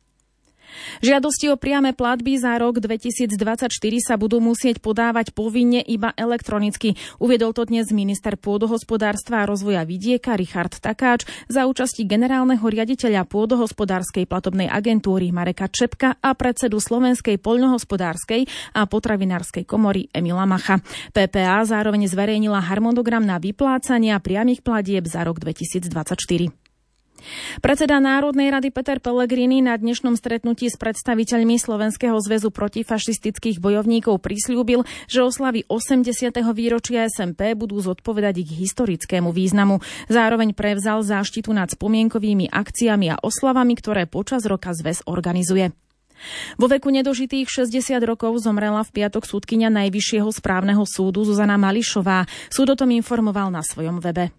Žiadosti 1.02 1.50
o 1.52 1.56
priame 1.56 1.94
platby 1.94 2.38
za 2.38 2.58
rok 2.58 2.82
2024 2.82 3.70
sa 4.02 4.16
budú 4.16 4.42
musieť 4.42 4.82
podávať 4.82 5.34
povinne 5.34 5.82
iba 5.82 6.14
elektronicky. 6.14 6.98
Uviedol 7.18 7.54
to 7.54 7.66
dnes 7.66 7.90
minister 7.94 8.36
pôdohospodárstva 8.36 9.44
a 9.44 9.48
rozvoja 9.50 9.86
vidieka 9.88 10.38
Richard 10.38 10.78
Takáč 10.78 11.26
za 11.48 11.66
účasti 11.66 12.06
generálneho 12.06 12.64
riaditeľa 12.64 13.26
pôdohospodárskej 13.26 14.30
platobnej 14.30 14.70
agentúry 14.70 15.30
Mareka 15.32 15.72
Čepka 15.72 16.20
a 16.20 16.34
predsedu 16.36 16.78
Slovenskej 16.78 17.40
poľnohospodárskej 17.42 18.74
a 18.76 18.86
potravinárskej 18.86 19.64
komory 19.64 20.12
Emila 20.12 20.46
Macha. 20.46 20.82
PPA 21.16 21.64
zároveň 21.66 22.10
zverejnila 22.12 22.62
harmonogram 22.62 23.24
na 23.24 23.40
vyplácania 23.40 24.20
priamých 24.20 24.62
platieb 24.62 25.06
za 25.08 25.24
rok 25.24 25.40
2024. 25.40 26.67
Predseda 27.60 27.98
Národnej 28.00 28.54
rady 28.54 28.70
Peter 28.70 29.02
Pellegrini 29.02 29.60
na 29.60 29.76
dnešnom 29.76 30.16
stretnutí 30.16 30.70
s 30.70 30.80
predstaviteľmi 30.80 31.58
Slovenského 31.58 32.16
zväzu 32.22 32.54
protifašistických 32.54 33.58
bojovníkov 33.58 34.22
prislúbil, 34.22 34.86
že 35.10 35.26
oslavy 35.26 35.66
80. 35.68 36.14
výročia 36.54 37.10
SMP 37.10 37.58
budú 37.58 37.82
zodpovedať 37.82 38.46
ich 38.46 38.52
historickému 38.54 39.34
významu. 39.34 39.82
Zároveň 40.08 40.54
prevzal 40.54 41.02
záštitu 41.02 41.52
nad 41.52 41.70
spomienkovými 41.70 42.50
akciami 42.50 43.14
a 43.14 43.20
oslavami, 43.20 43.74
ktoré 43.78 44.06
počas 44.06 44.46
roka 44.46 44.72
zväz 44.74 45.06
organizuje. 45.10 45.74
Vo 46.58 46.66
veku 46.66 46.90
nedožitých 46.90 47.46
60 47.46 48.02
rokov 48.02 48.42
zomrela 48.42 48.82
v 48.82 48.90
piatok 48.90 49.30
súdkynia 49.30 49.70
Najvyššieho 49.70 50.30
správneho 50.34 50.82
súdu 50.90 51.22
Zuzana 51.22 51.62
Mališová. 51.62 52.26
Súd 52.50 52.74
o 52.74 52.76
tom 52.78 52.90
informoval 52.90 53.54
na 53.54 53.62
svojom 53.62 54.02
webe. 54.02 54.34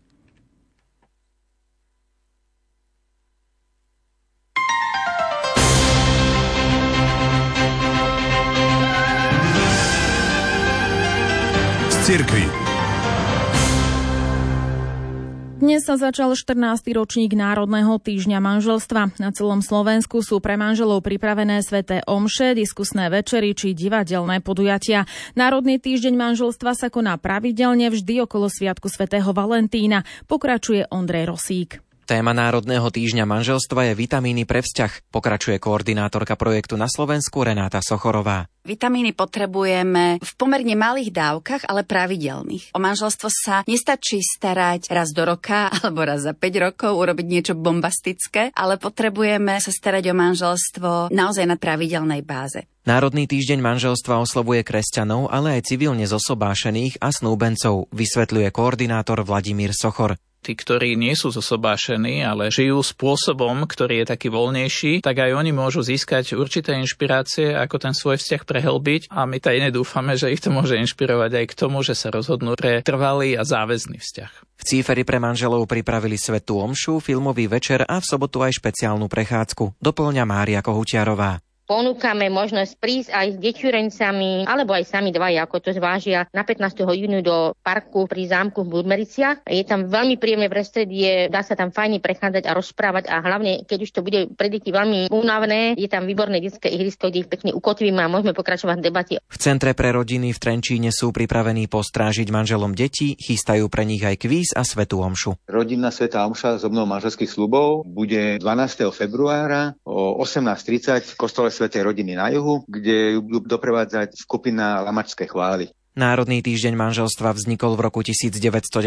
Dnes 15.59 15.83
sa 15.83 15.99
začal 15.99 16.39
14. 16.39 16.87
ročník 16.95 17.35
Národného 17.35 17.99
týždňa 17.99 18.39
manželstva. 18.39 19.19
Na 19.19 19.35
celom 19.35 19.59
Slovensku 19.59 20.23
sú 20.23 20.39
pre 20.39 20.55
manželov 20.55 21.03
pripravené 21.03 21.67
sveté 21.67 21.99
omše, 22.07 22.55
diskusné 22.55 23.11
večery 23.11 23.59
či 23.59 23.75
divadelné 23.75 24.39
podujatia. 24.39 25.11
Národný 25.35 25.83
týždeň 25.83 26.15
manželstva 26.15 26.79
sa 26.79 26.95
koná 26.95 27.19
pravidelne 27.19 27.91
vždy 27.91 28.23
okolo 28.23 28.47
Sviatku 28.47 28.87
svätého 28.87 29.35
Valentína, 29.35 30.07
pokračuje 30.31 30.87
Ondrej 30.95 31.27
Rosík. 31.27 31.88
Téma 32.09 32.33
Národného 32.33 32.89
týždňa 32.89 33.29
manželstva 33.29 33.93
je 33.93 33.93
vitamíny 33.93 34.49
pre 34.49 34.65
vzťah, 34.65 35.13
pokračuje 35.13 35.61
koordinátorka 35.61 36.41
projektu 36.41 36.81
na 36.81 36.89
Slovensku 36.89 37.45
Renáta 37.45 37.85
Sochorová. 37.85 38.49
Vitamíny 38.65 39.13
potrebujeme 39.13 40.17
v 40.17 40.33
pomerne 40.41 40.73
malých 40.73 41.13
dávkach, 41.13 41.69
ale 41.69 41.85
pravidelných. 41.85 42.73
O 42.73 42.81
manželstvo 42.81 43.29
sa 43.29 43.61
nestačí 43.69 44.25
starať 44.25 44.89
raz 44.89 45.13
do 45.13 45.21
roka 45.29 45.69
alebo 45.85 46.09
raz 46.09 46.25
za 46.25 46.33
5 46.33 46.65
rokov, 46.65 46.97
urobiť 46.97 47.27
niečo 47.29 47.53
bombastické, 47.53 48.57
ale 48.57 48.81
potrebujeme 48.81 49.61
sa 49.61 49.69
starať 49.69 50.09
o 50.09 50.15
manželstvo 50.17 50.91
naozaj 51.13 51.45
na 51.45 51.61
pravidelnej 51.61 52.25
báze. 52.25 52.65
Národný 52.89 53.29
týždeň 53.29 53.61
manželstva 53.61 54.17
oslovuje 54.17 54.65
kresťanov, 54.65 55.29
ale 55.29 55.61
aj 55.61 55.77
civilne 55.77 56.09
zosobášených 56.09 57.05
a 57.05 57.13
snúbencov, 57.13 57.93
vysvetľuje 57.93 58.49
koordinátor 58.49 59.29
Vladimír 59.29 59.77
Sochor 59.77 60.17
tí, 60.41 60.55
ktorí 60.55 60.95
nie 60.95 61.15
sú 61.19 61.31
zosobášení, 61.35 62.23
ale 62.23 62.49
žijú 62.49 62.81
spôsobom, 62.81 63.67
ktorý 63.67 64.05
je 64.05 64.07
taký 64.15 64.29
voľnejší, 64.31 65.03
tak 65.03 65.21
aj 65.21 65.35
oni 65.35 65.51
môžu 65.51 65.83
získať 65.83 66.39
určité 66.39 66.79
inšpirácie, 66.79 67.55
ako 67.55 67.77
ten 67.79 67.95
svoj 67.95 68.19
vzťah 68.21 68.43
prehlbiť 68.47 69.03
a 69.11 69.27
my 69.27 69.39
tajne 69.43 69.75
dúfame, 69.75 70.15
že 70.15 70.31
ich 70.31 70.43
to 70.43 70.55
môže 70.55 70.79
inšpirovať 70.79 71.31
aj 71.35 71.47
k 71.51 71.59
tomu, 71.59 71.83
že 71.83 71.99
sa 71.99 72.15
rozhodnú 72.15 72.55
pre 72.55 72.81
trvalý 72.85 73.35
a 73.35 73.43
záväzný 73.43 73.99
vzťah. 73.99 74.31
V 74.59 74.63
Cíferi 74.67 75.07
pre 75.07 75.23
manželov 75.23 75.71
pripravili 75.71 76.19
svetú 76.19 76.59
omšu, 76.59 76.99
filmový 76.99 77.47
večer 77.47 77.87
a 77.87 78.03
v 78.03 78.09
sobotu 78.09 78.43
aj 78.43 78.59
špeciálnu 78.59 79.07
prechádzku. 79.07 79.79
Doplňa 79.79 80.25
Mária 80.27 80.61
Kohutiarová. 80.63 81.48
Ponúkame 81.69 82.33
možnosť 82.33 82.81
prísť 82.81 83.11
aj 83.13 83.27
s 83.29 83.37
deťurencami, 83.45 84.49
alebo 84.49 84.73
aj 84.73 84.89
sami 84.89 85.13
dvaja, 85.13 85.45
ako 85.45 85.61
to 85.61 85.77
zvážia 85.77 86.25
na 86.33 86.41
15. 86.41 86.81
júniu 86.97 87.21
do 87.21 87.53
parku 87.61 88.09
pri 88.09 88.25
zámku 88.25 88.65
v 88.65 88.81
Burmericiach. 88.81 89.45
Je 89.45 89.69
tam 89.69 89.85
veľmi 89.85 90.17
príjemné 90.17 90.49
prostredie, 90.49 91.29
dá 91.29 91.45
sa 91.45 91.61
tam 91.61 91.69
fajne 91.69 92.01
prechádzať 92.01 92.49
a 92.49 92.57
rozprávať 92.57 93.13
a 93.13 93.21
hlavne, 93.21 93.69
keď 93.69 93.85
už 93.85 93.91
to 93.93 94.01
bude 94.01 94.33
pre 94.33 94.49
deti 94.49 94.73
veľmi 94.73 95.13
únavné, 95.13 95.77
je 95.77 95.93
tam 95.93 96.09
výborné 96.09 96.41
detské 96.41 96.73
ihrisko, 96.73 97.13
kde 97.13 97.29
ich 97.29 97.29
pekne 97.29 97.53
ukotvíme 97.53 98.01
a 98.01 98.09
môžeme 98.09 98.33
pokračovať 98.33 98.81
v 98.81 98.87
debate. 98.89 99.15
V 99.29 99.37
Centre 99.37 99.77
pre 99.77 99.93
rodiny 99.93 100.33
v 100.33 100.41
Trenčíne 100.41 100.89
sú 100.89 101.13
pripravení 101.13 101.69
postrážiť 101.69 102.33
manželom 102.33 102.73
detí, 102.73 103.13
chystajú 103.21 103.69
pre 103.69 103.85
nich 103.85 104.01
aj 104.01 104.17
kvíz 104.17 104.57
a 104.57 104.65
svetú 104.65 105.05
omšu. 105.05 105.37
Rodinná 105.45 105.93
svetá 105.93 106.25
omša 106.25 106.65
z 106.65 106.73
obnovom 106.73 106.97
manželských 106.97 107.29
slubov 107.29 107.85
bude 107.85 108.41
12. 108.41 108.89
februára 108.89 109.77
o 109.85 110.17
18.30 110.25 111.13
v 111.13 111.17
kostole 111.21 111.58
Svetej 111.59 111.83
rodiny 111.83 112.15
na 112.15 112.31
juhu, 112.31 112.63
kde 112.71 113.19
ju 113.19 113.43
doprevádzať 113.43 114.15
skupina 114.15 114.79
Lamačské 114.87 115.27
chvály. 115.27 115.75
Národný 115.99 116.39
týždeň 116.47 116.79
manželstva 116.79 117.35
vznikol 117.35 117.75
v 117.75 117.91
roku 117.91 118.07
1997 118.07 118.79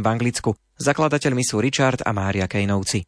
v 0.00 0.06
Anglicku. 0.08 0.56
Zakladateľmi 0.80 1.44
sú 1.44 1.60
Richard 1.60 2.00
a 2.00 2.16
Mária 2.16 2.48
Kejnovci. 2.48 3.04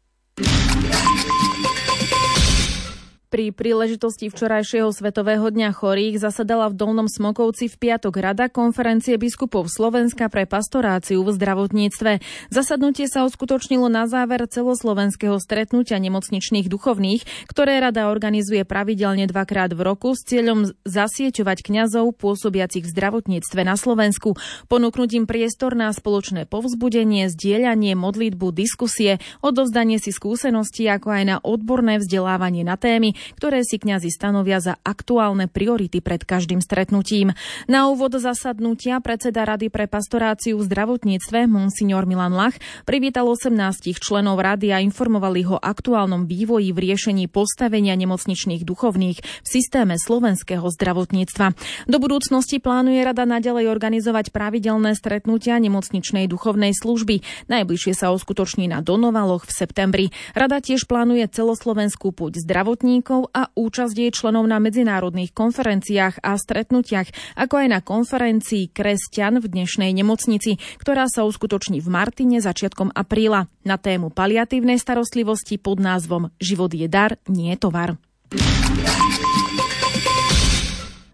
Pri 3.33 3.49
príležitosti 3.49 4.29
včorajšieho 4.29 4.93
Svetového 4.93 5.49
dňa 5.49 5.73
chorých 5.73 6.21
zasadala 6.21 6.69
v 6.69 6.77
Dolnom 6.77 7.09
Smokovci 7.09 7.65
v 7.65 7.81
piatok 7.81 8.21
Rada 8.21 8.45
konferencie 8.45 9.17
biskupov 9.17 9.73
Slovenska 9.73 10.29
pre 10.29 10.45
pastoráciu 10.45 11.25
v 11.25 11.33
zdravotníctve. 11.33 12.21
Zasadnutie 12.53 13.09
sa 13.09 13.25
uskutočnilo 13.25 13.89
na 13.89 14.05
záver 14.05 14.45
celoslovenského 14.45 15.41
stretnutia 15.41 15.97
nemocničných 15.97 16.69
duchovných, 16.69 17.49
ktoré 17.49 17.81
Rada 17.81 18.13
organizuje 18.13 18.69
pravidelne 18.69 19.25
dvakrát 19.25 19.73
v 19.73 19.81
roku 19.81 20.13
s 20.13 20.29
cieľom 20.29 20.69
zasieťovať 20.85 21.65
kňazov 21.65 22.13
pôsobiacich 22.13 22.85
v 22.85 22.93
zdravotníctve 22.93 23.65
na 23.65 23.73
Slovensku, 23.73 24.37
ponúknutím 24.69 25.25
priestor 25.25 25.73
na 25.73 25.89
spoločné 25.89 26.45
povzbudenie, 26.45 27.33
zdieľanie, 27.33 27.97
modlitbu, 27.97 28.53
diskusie, 28.53 29.17
odovzdanie 29.41 29.97
si 29.97 30.13
skúseností, 30.13 30.85
ako 30.85 31.09
aj 31.09 31.23
na 31.25 31.37
odborné 31.41 31.97
vzdelávanie 31.97 32.61
na 32.61 32.77
témy, 32.77 33.22
ktoré 33.39 33.63
si 33.63 33.79
kňazi 33.79 34.11
stanovia 34.11 34.59
za 34.59 34.75
aktuálne 34.83 35.47
priority 35.47 36.03
pred 36.03 36.27
každým 36.27 36.59
stretnutím. 36.59 37.31
Na 37.71 37.87
úvod 37.87 38.19
zasadnutia 38.19 38.99
predseda 38.99 39.47
Rady 39.47 39.71
pre 39.71 39.87
pastoráciu 39.87 40.59
v 40.59 40.67
zdravotníctve 40.67 41.47
Monsignor 41.47 42.03
Milan 42.03 42.35
Lach 42.35 42.59
privítal 42.83 43.31
18 43.31 43.55
členov 43.95 44.43
rady 44.43 44.75
a 44.75 44.83
informovali 44.83 45.47
ho 45.47 45.53
o 45.53 45.61
aktuálnom 45.61 46.25
vývoji 46.25 46.73
v 46.73 46.81
riešení 46.89 47.29
postavenia 47.29 47.93
nemocničných 47.93 48.65
duchovných 48.65 49.21
v 49.21 49.47
systéme 49.47 50.01
slovenského 50.01 50.65
zdravotníctva. 50.65 51.53
Do 51.85 51.97
budúcnosti 52.01 52.57
plánuje 52.57 53.05
rada 53.05 53.29
naďalej 53.29 53.69
organizovať 53.69 54.33
pravidelné 54.33 54.97
stretnutia 54.97 55.61
nemocničnej 55.61 56.25
duchovnej 56.25 56.73
služby. 56.73 57.21
Najbližšie 57.53 57.93
sa 57.93 58.09
uskutoční 58.09 58.65
na 58.65 58.81
Donovaloch 58.81 59.45
v 59.45 59.53
septembri. 59.53 60.05
Rada 60.33 60.57
tiež 60.57 60.89
plánuje 60.89 61.29
celoslovenskú 61.29 62.09
púť 62.09 62.41
zdravotníkov 62.41 63.12
rečníkov 63.13 63.29
a 63.33 63.49
účasť 63.53 63.95
jej 63.95 64.11
členov 64.11 64.45
na 64.49 64.57
medzinárodných 64.57 65.31
konferenciách 65.33 66.25
a 66.25 66.33
stretnutiach, 66.37 67.37
ako 67.37 67.53
aj 67.61 67.67
na 67.69 67.79
konferencii 67.81 68.73
Kresťan 68.73 69.37
v 69.41 69.45
dnešnej 69.49 69.91
nemocnici, 69.93 70.57
ktorá 70.81 71.05
sa 71.09 71.25
uskutoční 71.27 71.81
v 71.81 71.89
Martine 71.89 72.41
začiatkom 72.41 72.93
apríla 72.93 73.45
na 73.61 73.77
tému 73.77 74.09
paliatívnej 74.09 74.81
starostlivosti 74.81 75.61
pod 75.61 75.77
názvom 75.79 76.33
Život 76.41 76.73
je 76.73 76.87
dar, 76.89 77.19
nie 77.29 77.53
tovar. 77.57 77.97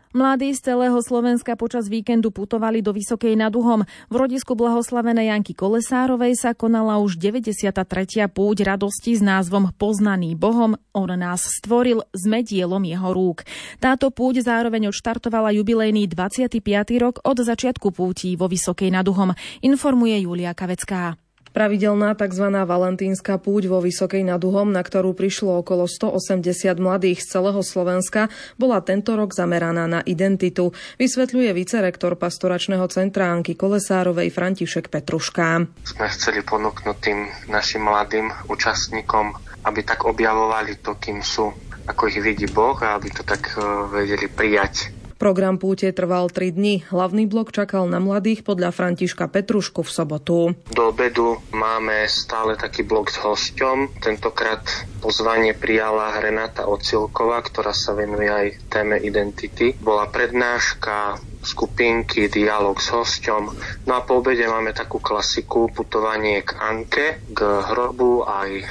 Mladí 0.10 0.58
z 0.58 0.74
celého 0.74 0.98
Slovenska 1.06 1.54
počas 1.54 1.86
víkendu 1.86 2.34
putovali 2.34 2.82
do 2.82 2.90
Vysokej 2.98 3.38
nad 3.38 3.54
Uhom. 3.54 3.86
V 4.10 4.16
rodisku 4.18 4.58
blahoslavenej 4.58 5.30
Janky 5.30 5.54
Kolesárovej 5.54 6.34
sa 6.34 6.58
konala 6.58 6.98
už 6.98 7.22
93. 7.22 8.26
púť 8.34 8.58
radosti 8.66 9.14
s 9.14 9.22
názvom 9.22 9.70
Poznaný 9.78 10.34
Bohom, 10.34 10.74
on 10.98 11.14
nás 11.14 11.46
stvoril 11.62 12.02
s 12.10 12.26
medielom 12.26 12.82
jeho 12.90 13.14
rúk. 13.14 13.46
Táto 13.78 14.10
púť 14.10 14.42
zároveň 14.50 14.90
odštartovala 14.90 15.54
jubilejný 15.54 16.10
25. 16.10 16.58
rok 16.98 17.22
od 17.22 17.46
začiatku 17.46 17.94
púti 17.94 18.34
vo 18.34 18.50
Vysokej 18.50 18.90
nad 18.90 19.06
Uhom, 19.06 19.38
informuje 19.62 20.26
Julia 20.26 20.58
Kavecká. 20.58 21.29
Pravidelná 21.50 22.14
tzv. 22.14 22.46
valentínska 22.54 23.42
púť 23.42 23.66
vo 23.66 23.82
Vysokej 23.82 24.22
nad 24.22 24.38
Uhom, 24.38 24.70
na 24.70 24.86
ktorú 24.86 25.18
prišlo 25.18 25.66
okolo 25.66 25.90
180 25.90 26.78
mladých 26.78 27.26
z 27.26 27.38
celého 27.38 27.62
Slovenska, 27.66 28.30
bola 28.62 28.86
tento 28.86 29.18
rok 29.18 29.34
zameraná 29.34 29.90
na 29.90 30.02
identitu, 30.06 30.78
vysvetľuje 31.02 31.50
vicerektor 31.58 32.14
pastoračného 32.14 32.86
centra 32.94 33.34
Anky 33.34 33.58
Kolesárovej 33.58 34.30
František 34.30 34.94
Petrušká. 34.94 35.66
Sme 35.90 36.06
chceli 36.14 36.46
ponúknuť 36.46 36.98
tým 37.02 37.26
našim 37.50 37.82
mladým 37.82 38.30
účastníkom, 38.46 39.34
aby 39.66 39.82
tak 39.82 40.06
objavovali 40.06 40.78
to, 40.86 41.02
kým 41.02 41.26
sú, 41.26 41.50
ako 41.90 42.14
ich 42.14 42.22
vidí 42.22 42.46
Boh 42.46 42.78
a 42.86 42.94
aby 43.02 43.10
to 43.10 43.26
tak 43.26 43.58
eh, 43.58 43.62
vedeli 43.90 44.30
prijať 44.30 44.99
Program 45.20 45.60
púte 45.60 45.92
trval 45.92 46.32
3 46.32 46.56
dni. 46.56 46.88
Hlavný 46.88 47.28
blok 47.28 47.52
čakal 47.52 47.92
na 47.92 48.00
mladých 48.00 48.48
podľa 48.48 48.72
Františka 48.72 49.28
Petrušku 49.28 49.84
v 49.84 49.92
sobotu. 49.92 50.38
Do 50.72 50.96
obedu 50.96 51.44
máme 51.52 52.08
stále 52.08 52.56
taký 52.56 52.88
blok 52.88 53.12
s 53.12 53.20
hosťom. 53.20 54.00
Tentokrát 54.00 54.64
pozvanie 55.04 55.52
prijala 55.52 56.16
Renata 56.24 56.72
Ocilková, 56.72 57.44
ktorá 57.44 57.76
sa 57.76 58.00
venuje 58.00 58.32
aj 58.32 58.72
téme 58.72 58.96
identity. 58.96 59.76
Bola 59.84 60.08
prednáška, 60.08 61.20
skupinky, 61.40 62.28
dialog 62.28 62.78
s 62.78 62.92
hosťom. 62.92 63.44
No 63.88 63.92
a 63.96 64.04
po 64.04 64.20
obede 64.20 64.44
máme 64.46 64.76
takú 64.76 65.00
klasiku 65.00 65.72
putovanie 65.72 66.44
k 66.44 66.56
Anke, 66.60 67.24
k 67.32 67.40
hrobu 67.42 68.28
aj 68.28 68.50
e, 68.60 68.64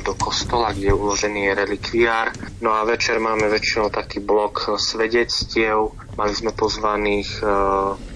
do 0.00 0.16
kostola, 0.16 0.72
kde 0.72 0.90
je 0.90 0.96
uložený 0.96 1.52
relikviár. 1.52 2.32
No 2.64 2.72
a 2.72 2.88
večer 2.88 3.20
máme 3.20 3.46
väčšinou 3.52 3.92
taký 3.92 4.24
blok 4.24 4.80
svedectiev. 4.80 5.92
Mali 6.14 6.30
sme 6.30 6.54
pozvaných 6.54 7.42
e, 7.42 7.46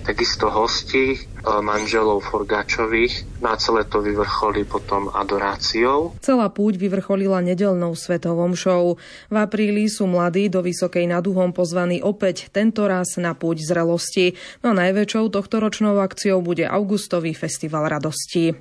takisto 0.07 0.47
hostí, 0.47 1.19
e, 1.19 1.21
manželov 1.43 2.23
Forgáčových. 2.31 3.43
Na 3.43 3.59
celé 3.59 3.83
to 3.91 3.99
vyvrcholí 3.99 4.63
potom 4.63 5.11
adoráciou. 5.11 6.15
Celá 6.23 6.47
púť 6.47 6.79
vyvrcholila 6.79 7.43
nedelnou 7.43 7.99
svetovom 7.99 8.55
show. 8.55 8.95
V 9.29 9.37
apríli 9.37 9.91
sú 9.91 10.07
mladí 10.07 10.47
do 10.47 10.63
Vysokej 10.63 11.11
nad 11.11 11.27
Uhom 11.27 11.51
pozvaní 11.51 11.99
opäť, 11.99 12.55
tento 12.55 12.87
raz 12.87 13.19
na 13.19 13.35
púť 13.35 13.67
zrelosti. 13.67 14.39
No 14.63 14.71
najväčšou 14.79 15.35
tohtoročnou 15.35 15.99
akciou 15.99 16.39
bude 16.39 16.71
augustový 16.71 17.35
festival 17.35 17.91
radosti. 17.91 18.55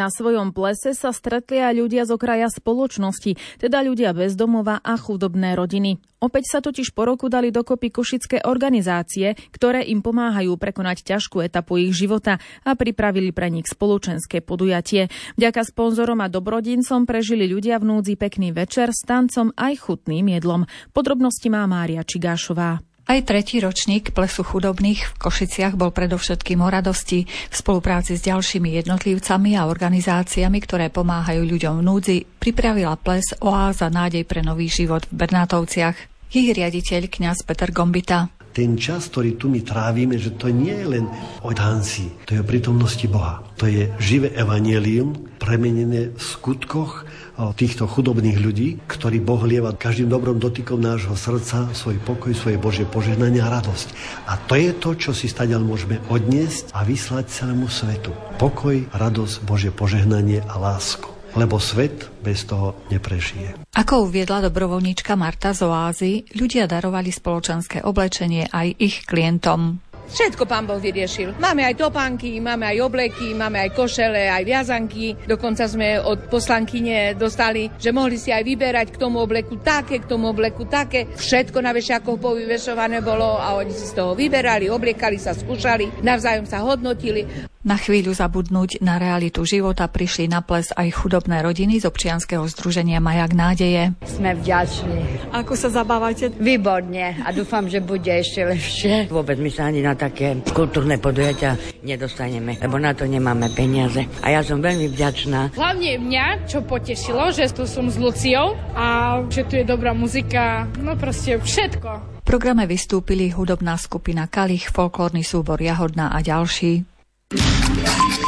Na 0.00 0.08
svojom 0.08 0.56
plese 0.56 0.96
sa 0.96 1.12
stretli 1.12 1.60
aj 1.60 1.76
ľudia 1.76 2.08
z 2.08 2.16
okraja 2.16 2.48
spoločnosti, 2.48 3.36
teda 3.60 3.84
ľudia 3.84 4.16
bez 4.16 4.32
domova 4.32 4.80
a 4.80 4.96
chudobné 4.96 5.52
rodiny. 5.52 6.00
Opäť 6.24 6.56
sa 6.56 6.64
totiž 6.64 6.96
po 6.96 7.04
roku 7.04 7.28
dali 7.28 7.52
dokopy 7.52 7.92
košické 7.92 8.48
organizácie, 8.48 9.36
ktoré 9.52 9.84
im 9.84 10.00
pomáhajú 10.00 10.56
prekonať 10.56 11.04
ťažkú 11.04 11.44
etapu 11.44 11.76
ich 11.84 11.92
života 11.92 12.40
a 12.64 12.72
pripravili 12.72 13.28
pre 13.28 13.52
nich 13.52 13.68
spoločenské 13.68 14.40
podujatie. 14.40 15.12
Vďaka 15.36 15.68
sponzorom 15.68 16.24
a 16.24 16.32
dobrodincom 16.32 17.04
prežili 17.04 17.44
ľudia 17.44 17.76
v 17.76 17.92
núdzi 17.92 18.16
pekný 18.16 18.56
večer 18.56 18.96
s 18.96 19.04
tancom 19.04 19.52
aj 19.52 19.84
chutným 19.84 20.32
jedlom. 20.32 20.64
Podrobnosti 20.96 21.52
má 21.52 21.68
Mária 21.68 22.00
Čigášová. 22.00 22.89
Aj 23.10 23.18
tretí 23.26 23.58
ročník 23.58 24.14
plesu 24.14 24.46
chudobných 24.46 25.02
v 25.02 25.12
Košiciach 25.18 25.74
bol 25.74 25.90
predovšetkým 25.90 26.62
o 26.62 26.70
radosti 26.70 27.26
v 27.26 27.54
spolupráci 27.58 28.14
s 28.14 28.22
ďalšími 28.22 28.78
jednotlivcami 28.78 29.58
a 29.58 29.66
organizáciami, 29.66 30.62
ktoré 30.62 30.94
pomáhajú 30.94 31.42
ľuďom 31.42 31.82
v 31.82 31.86
núdzi, 31.90 32.18
pripravila 32.38 32.94
ples 32.94 33.34
Oáza 33.42 33.90
nádej 33.90 34.22
pre 34.22 34.46
nový 34.46 34.70
život 34.70 35.10
v 35.10 35.26
Bernátovciach. 35.26 35.98
Ich 36.30 36.54
riaditeľ 36.54 37.10
kňaz 37.10 37.42
Peter 37.42 37.74
Gombita 37.74 38.30
ten 38.50 38.74
čas, 38.74 39.06
ktorý 39.14 39.38
tu 39.38 39.46
my 39.46 39.62
trávime, 39.62 40.18
že 40.18 40.34
to 40.34 40.50
nie 40.50 40.74
je 40.74 40.86
len 40.98 41.06
o 41.46 41.54
tanci, 41.54 42.10
to 42.26 42.34
je 42.34 42.42
o 42.42 42.46
prítomnosti 42.46 43.06
Boha. 43.06 43.46
To 43.62 43.70
je 43.70 43.86
živé 44.02 44.34
evanielium, 44.34 45.38
premenené 45.38 46.10
v 46.10 46.18
skutkoch 46.18 47.06
týchto 47.56 47.88
chudobných 47.88 48.38
ľudí, 48.38 48.68
ktorí 48.84 49.24
Boh 49.24 49.40
lieva 49.48 49.72
každým 49.72 50.12
dobrom 50.12 50.36
dotykom 50.36 50.76
nášho 50.76 51.16
srdca 51.16 51.72
svoj 51.72 51.96
pokoj, 52.04 52.32
svoje 52.36 52.60
Božie 52.60 52.84
požehnanie 52.84 53.40
a 53.40 53.48
radosť. 53.48 53.88
A 54.28 54.36
to 54.36 54.54
je 54.60 54.70
to, 54.76 54.90
čo 54.96 55.10
si 55.16 55.26
stadiaľ 55.26 55.64
môžeme 55.64 55.96
odniesť 56.12 56.76
a 56.76 56.84
vyslať 56.84 57.32
celému 57.32 57.72
svetu. 57.72 58.12
Pokoj, 58.36 58.76
radosť, 58.92 59.36
Božie 59.48 59.72
požehnanie 59.72 60.44
a 60.44 60.60
lásku 60.60 61.20
lebo 61.38 61.62
svet 61.62 62.10
bez 62.26 62.42
toho 62.42 62.74
neprežije. 62.90 63.54
Ako 63.78 64.10
uviedla 64.10 64.50
dobrovoľníčka 64.50 65.14
Marta 65.14 65.54
z 65.54 65.62
Oázy, 65.62 66.12
ľudia 66.34 66.66
darovali 66.66 67.14
spoločenské 67.14 67.86
oblečenie 67.86 68.50
aj 68.50 68.66
ich 68.82 69.06
klientom. 69.06 69.78
Všetko 70.10 70.42
pán 70.42 70.66
Boh 70.66 70.82
vyriešil. 70.82 71.38
Máme 71.38 71.62
aj 71.62 71.78
topánky, 71.78 72.42
máme 72.42 72.66
aj 72.66 72.78
obleky, 72.82 73.30
máme 73.30 73.62
aj 73.62 73.70
košele, 73.78 74.26
aj 74.26 74.42
viazanky. 74.42 75.14
Dokonca 75.22 75.70
sme 75.70 76.02
od 76.02 76.26
poslankyne 76.26 77.14
dostali, 77.14 77.70
že 77.78 77.94
mohli 77.94 78.18
si 78.18 78.34
aj 78.34 78.42
vyberať 78.42 78.86
k 78.90 79.00
tomu 79.00 79.22
obleku 79.22 79.62
také, 79.62 80.02
k 80.02 80.10
tomu 80.10 80.34
obleku 80.34 80.66
také. 80.66 81.06
Všetko 81.14 81.62
na 81.62 81.70
vešiakoch 81.70 82.18
povyvešované 82.18 83.06
bolo 83.06 83.38
a 83.38 83.54
oni 83.54 83.70
si 83.70 83.86
z 83.86 83.94
toho 83.94 84.18
vyberali, 84.18 84.66
obliekali 84.66 85.16
sa, 85.16 85.30
skúšali, 85.30 86.02
navzájom 86.02 86.46
sa 86.50 86.58
hodnotili. 86.66 87.50
Na 87.60 87.76
chvíľu 87.76 88.16
zabudnúť 88.16 88.80
na 88.80 88.96
realitu 88.96 89.44
života 89.44 89.84
prišli 89.84 90.32
na 90.32 90.40
ples 90.40 90.72
aj 90.72 90.96
chudobné 90.96 91.44
rodiny 91.44 91.76
z 91.76 91.92
občianskeho 91.92 92.40
združenia 92.48 93.04
Majak 93.04 93.36
nádeje. 93.36 93.92
Sme 94.00 94.32
vďační. 94.32 95.28
Ako 95.28 95.52
sa 95.52 95.68
zabávate? 95.68 96.32
Výborne 96.40 97.20
a 97.20 97.28
dúfam, 97.36 97.68
že 97.68 97.84
bude 97.84 98.08
ešte 98.08 98.48
lepšie. 98.48 99.12
Vôbec 99.12 99.36
my 99.36 99.52
sa 99.52 99.68
ani 99.68 99.84
na 99.84 99.92
také 99.92 100.40
kultúrne 100.56 100.96
podujatia 100.96 101.60
nedostaneme, 101.84 102.56
lebo 102.60 102.80
na 102.80 102.96
to 102.96 103.04
nemáme 103.04 103.52
peniaze. 103.52 104.08
A 104.24 104.32
ja 104.32 104.40
som 104.40 104.64
veľmi 104.64 104.88
vďačná. 104.96 105.52
Hlavne 105.52 106.00
mňa, 106.00 106.48
čo 106.48 106.64
potešilo, 106.64 107.28
že 107.28 107.52
tu 107.52 107.68
som 107.68 107.92
s 107.92 108.00
Luciou 108.00 108.56
a 108.72 109.20
že 109.28 109.44
tu 109.44 109.60
je 109.60 109.68
dobrá 109.68 109.92
muzika, 109.92 110.64
no 110.80 110.96
proste 110.96 111.36
všetko. 111.36 112.24
V 112.24 112.38
programe 112.38 112.64
vystúpili 112.64 113.28
hudobná 113.34 113.74
skupina 113.74 114.30
Kalich, 114.30 114.70
folklórny 114.70 115.26
súbor 115.26 115.58
Jahodná 115.58 116.14
a 116.14 116.24
ďalší. 116.24 116.89
Yeah. 117.32 118.19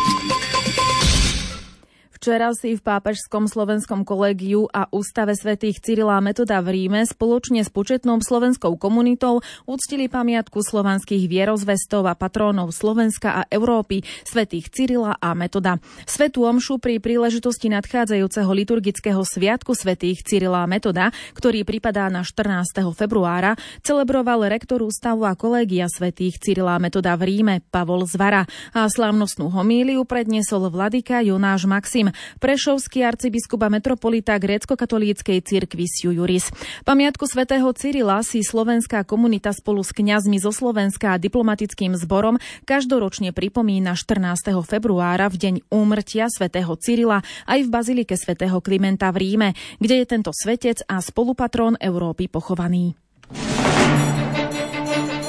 Včera 2.23 2.55
si 2.55 2.79
v 2.79 2.87
Pápežskom 2.87 3.51
slovenskom 3.51 4.07
kolegiu 4.07 4.71
a 4.71 4.87
Ústave 4.95 5.35
svätých 5.35 5.83
Cyrila 5.83 6.23
Metoda 6.23 6.63
v 6.63 6.71
Ríme 6.71 7.03
spoločne 7.03 7.67
s 7.67 7.71
početnou 7.75 8.23
slovenskou 8.23 8.79
komunitou 8.79 9.43
uctili 9.67 10.07
pamiatku 10.07 10.63
slovanských 10.63 11.27
vierozvestov 11.27 12.07
a 12.07 12.15
patrónov 12.15 12.71
Slovenska 12.71 13.43
a 13.43 13.51
Európy, 13.51 14.07
svätých 14.23 14.71
Cyrila 14.71 15.19
a 15.19 15.35
Metoda. 15.35 15.83
Svetu 16.07 16.47
omšu 16.47 16.79
pri 16.79 17.03
príležitosti 17.03 17.67
nadchádzajúceho 17.75 18.55
liturgického 18.55 19.27
sviatku 19.27 19.75
svätých 19.75 20.23
Cyrila 20.23 20.63
a 20.63 20.71
Metoda, 20.71 21.11
ktorý 21.35 21.67
pripadá 21.67 22.07
na 22.07 22.23
14. 22.23 22.87
februára, 22.95 23.59
celebroval 23.83 24.47
rektor 24.47 24.79
ústavu 24.87 25.27
a 25.27 25.35
kolégia 25.35 25.91
svätých 25.91 26.39
Cyrila 26.39 26.79
a 26.79 26.83
Metoda 26.87 27.19
v 27.19 27.35
Ríme 27.35 27.67
Pavol 27.75 28.07
Zvara 28.07 28.47
a 28.71 28.87
slávnostnú 28.87 29.51
homíliu 29.51 30.07
predniesol 30.07 30.71
vladyka 30.71 31.19
Jonáš 31.19 31.67
Maxim, 31.67 32.12
prešovský 32.39 33.03
arcibiskup 33.03 33.61
a 33.65 33.73
metropolita 33.73 34.39
grécko-katolíckej 34.39 35.43
cirkvi 35.45 35.85
Siu 35.89 36.15
Juris. 36.15 36.49
Pamiatku 36.87 37.29
svätého 37.29 37.69
Cyrila 37.77 38.23
si 38.25 38.41
slovenská 38.41 39.05
komunita 39.05 39.51
spolu 39.51 39.85
s 39.85 39.91
kňazmi 39.91 40.41
zo 40.41 40.55
Slovenska 40.55 41.15
a 41.15 41.21
diplomatickým 41.21 41.95
zborom 41.99 42.41
každoročne 42.65 43.35
pripomína 43.37 43.95
14. 43.99 44.55
februára 44.65 45.29
v 45.29 45.37
deň 45.37 45.55
úmrtia 45.69 46.31
svätého 46.33 46.73
Cyrila 46.81 47.21
aj 47.47 47.61
v 47.65 47.69
bazilike 47.69 48.15
svätého 48.17 48.59
Klimenta 48.65 49.13
v 49.13 49.21
Ríme, 49.21 49.49
kde 49.79 50.03
je 50.03 50.07
tento 50.07 50.31
svetec 50.33 50.85
a 50.89 51.01
spolupatrón 51.03 51.77
Európy 51.77 52.29
pochovaný. 52.29 52.95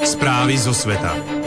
Správy 0.04 0.54
zo 0.60 0.76
sveta. 0.76 1.43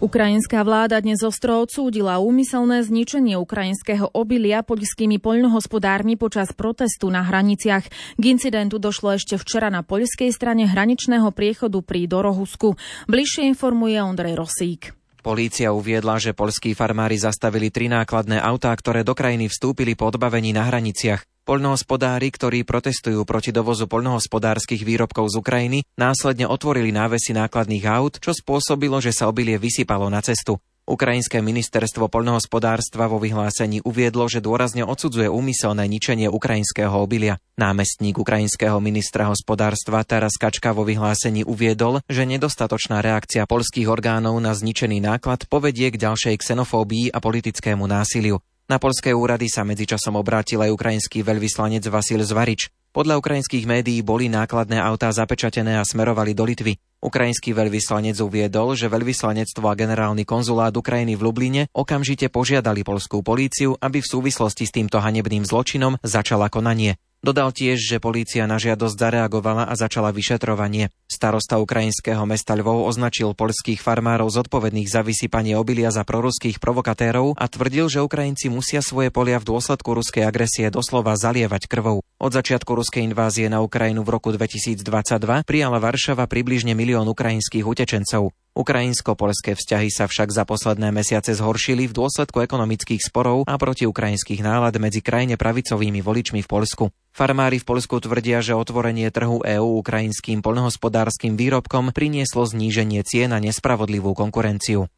Ukrajinská 0.00 0.64
vláda 0.64 0.96
dnes 1.04 1.20
ostro 1.20 1.60
odsúdila 1.60 2.24
úmyselné 2.24 2.80
zničenie 2.88 3.36
ukrajinského 3.36 4.08
obilia 4.16 4.64
poľskými 4.64 5.20
poľnohospodármi 5.20 6.16
počas 6.16 6.56
protestu 6.56 7.12
na 7.12 7.20
hraniciach. 7.20 8.16
K 8.16 8.22
incidentu 8.24 8.80
došlo 8.80 9.20
ešte 9.20 9.36
včera 9.36 9.68
na 9.68 9.84
poľskej 9.84 10.32
strane 10.32 10.64
hraničného 10.64 11.28
priechodu 11.36 11.84
pri 11.84 12.08
Dorohusku. 12.08 12.80
Bližšie 13.12 13.52
informuje 13.52 14.00
Ondrej 14.00 14.40
Rosík. 14.40 14.96
Polícia 15.20 15.68
uviedla, 15.68 16.16
že 16.16 16.32
polskí 16.32 16.72
farmári 16.72 17.20
zastavili 17.20 17.68
tri 17.68 17.92
nákladné 17.92 18.40
autá, 18.40 18.72
ktoré 18.72 19.04
do 19.04 19.12
krajiny 19.12 19.52
vstúpili 19.52 19.92
po 20.00 20.08
odbavení 20.08 20.56
na 20.56 20.64
hraniciach. 20.64 21.29
Poľnohospodári, 21.48 22.28
ktorí 22.28 22.62
protestujú 22.68 23.24
proti 23.24 23.50
dovozu 23.50 23.88
poľnohospodárskych 23.88 24.84
výrobkov 24.84 25.32
z 25.32 25.34
Ukrajiny, 25.40 25.78
následne 25.96 26.44
otvorili 26.46 26.92
návesy 26.92 27.32
nákladných 27.32 27.84
aut, 27.88 28.20
čo 28.20 28.36
spôsobilo, 28.36 29.00
že 29.00 29.16
sa 29.16 29.26
obilie 29.26 29.56
vysypalo 29.56 30.12
na 30.12 30.20
cestu. 30.20 30.60
Ukrajinské 30.90 31.38
ministerstvo 31.38 32.10
poľnohospodárstva 32.10 33.06
vo 33.06 33.22
vyhlásení 33.22 33.78
uviedlo, 33.86 34.26
že 34.26 34.42
dôrazne 34.42 34.82
odsudzuje 34.82 35.30
úmyselné 35.30 35.86
ničenie 35.86 36.26
ukrajinského 36.26 36.90
obilia. 36.90 37.38
Námestník 37.54 38.18
ukrajinského 38.18 38.74
ministra 38.82 39.30
hospodárstva 39.30 40.02
Taras 40.02 40.34
Kačka 40.34 40.74
vo 40.74 40.82
vyhlásení 40.82 41.46
uviedol, 41.46 42.02
že 42.10 42.26
nedostatočná 42.26 43.06
reakcia 43.06 43.46
polských 43.46 43.86
orgánov 43.86 44.34
na 44.42 44.50
zničený 44.50 44.98
náklad 44.98 45.46
povedie 45.46 45.94
k 45.94 46.00
ďalšej 46.10 46.34
xenofóbii 46.42 47.14
a 47.14 47.22
politickému 47.22 47.86
násiliu. 47.86 48.42
Na 48.70 48.78
polské 48.78 49.10
úrady 49.10 49.50
sa 49.50 49.66
medzičasom 49.66 50.14
obrátil 50.14 50.62
aj 50.62 50.70
ukrajinský 50.70 51.26
veľvyslanec 51.26 51.82
Vasil 51.90 52.22
Zvarič. 52.22 52.70
Podľa 52.94 53.18
ukrajinských 53.18 53.66
médií 53.66 53.98
boli 53.98 54.30
nákladné 54.30 54.78
autá 54.78 55.10
zapečatené 55.10 55.74
a 55.74 55.82
smerovali 55.82 56.38
do 56.38 56.46
Litvy. 56.46 56.78
Ukrajinský 57.02 57.50
veľvyslanec 57.50 58.14
uviedol, 58.22 58.78
že 58.78 58.86
veľvyslanectvo 58.86 59.66
a 59.66 59.74
generálny 59.74 60.22
konzulát 60.22 60.70
Ukrajiny 60.70 61.18
v 61.18 61.22
Lubline 61.26 61.62
okamžite 61.74 62.30
požiadali 62.30 62.86
polskú 62.86 63.26
políciu, 63.26 63.74
aby 63.74 63.98
v 63.98 64.10
súvislosti 64.14 64.70
s 64.70 64.74
týmto 64.78 65.02
hanebným 65.02 65.42
zločinom 65.42 65.98
začala 66.06 66.46
konanie. 66.46 66.94
Dodal 67.20 67.52
tiež, 67.52 67.76
že 67.76 68.00
polícia 68.00 68.48
na 68.48 68.56
žiadosť 68.56 68.96
zareagovala 68.96 69.68
a 69.68 69.76
začala 69.76 70.08
vyšetrovanie. 70.08 70.88
Starosta 71.04 71.60
ukrajinského 71.60 72.24
mesta 72.24 72.56
Lvov 72.56 72.88
označil 72.88 73.36
polských 73.36 73.76
farmárov 73.76 74.32
zodpovedných 74.32 74.88
za 74.88 75.04
vysypanie 75.04 75.52
obilia 75.52 75.92
za 75.92 76.00
proruských 76.08 76.56
provokatérov 76.56 77.36
a 77.36 77.44
tvrdil, 77.44 77.92
že 77.92 78.00
Ukrajinci 78.00 78.48
musia 78.48 78.80
svoje 78.80 79.12
polia 79.12 79.36
v 79.36 79.52
dôsledku 79.52 79.92
ruskej 79.92 80.24
agresie 80.24 80.72
doslova 80.72 81.12
zalievať 81.12 81.68
krvou. 81.68 82.00
Od 82.00 82.32
začiatku 82.32 82.72
ruskej 82.72 83.04
invázie 83.04 83.52
na 83.52 83.60
Ukrajinu 83.60 84.00
v 84.00 84.16
roku 84.16 84.32
2022 84.32 84.80
prijala 85.44 85.76
Varšava 85.76 86.24
približne 86.24 86.72
milión 86.72 87.04
ukrajinských 87.04 87.68
utečencov. 87.68 88.32
Ukrajinsko-polské 88.50 89.54
vzťahy 89.54 89.94
sa 89.94 90.10
však 90.10 90.34
za 90.34 90.42
posledné 90.42 90.90
mesiace 90.90 91.38
zhoršili 91.38 91.86
v 91.86 91.94
dôsledku 91.94 92.42
ekonomických 92.42 92.98
sporov 92.98 93.46
a 93.46 93.54
protiukrajinských 93.54 94.42
nálad 94.42 94.74
medzi 94.82 94.98
krajine 94.98 95.38
pravicovými 95.38 96.02
voličmi 96.02 96.42
v 96.42 96.48
Polsku. 96.50 96.84
Farmári 97.14 97.62
v 97.62 97.68
Polsku 97.70 98.02
tvrdia, 98.02 98.42
že 98.42 98.58
otvorenie 98.58 99.10
trhu 99.14 99.42
EÚ 99.46 99.78
ukrajinským 99.82 100.42
poľnohospodárskym 100.42 101.38
výrobkom 101.38 101.94
prinieslo 101.94 102.42
zníženie 102.42 103.06
cien 103.06 103.30
a 103.30 103.38
nespravodlivú 103.38 104.18
konkurenciu. 104.18 104.90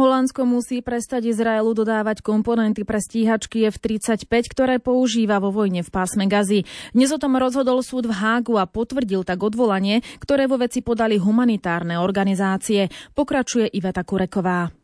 Holandsko 0.00 0.48
musí 0.48 0.80
prestať 0.80 1.28
Izraelu 1.28 1.76
dodávať 1.76 2.24
komponenty 2.24 2.88
pre 2.88 2.96
stíhačky 2.96 3.68
F-35, 3.68 4.32
ktoré 4.48 4.80
používa 4.80 5.36
vo 5.36 5.52
vojne 5.52 5.84
v 5.84 5.90
pásme 5.92 6.24
Gazy. 6.24 6.64
Dnes 6.96 7.12
o 7.12 7.20
tom 7.20 7.36
rozhodol 7.36 7.84
súd 7.84 8.08
v 8.08 8.16
Hágu 8.16 8.56
a 8.56 8.64
potvrdil 8.64 9.28
tak 9.28 9.44
odvolanie, 9.44 10.00
ktoré 10.16 10.48
vo 10.48 10.56
veci 10.56 10.80
podali 10.80 11.20
humanitárne 11.20 12.00
organizácie. 12.00 12.88
Pokračuje 13.12 13.68
Iveta 13.68 14.00
Kureková. 14.00 14.79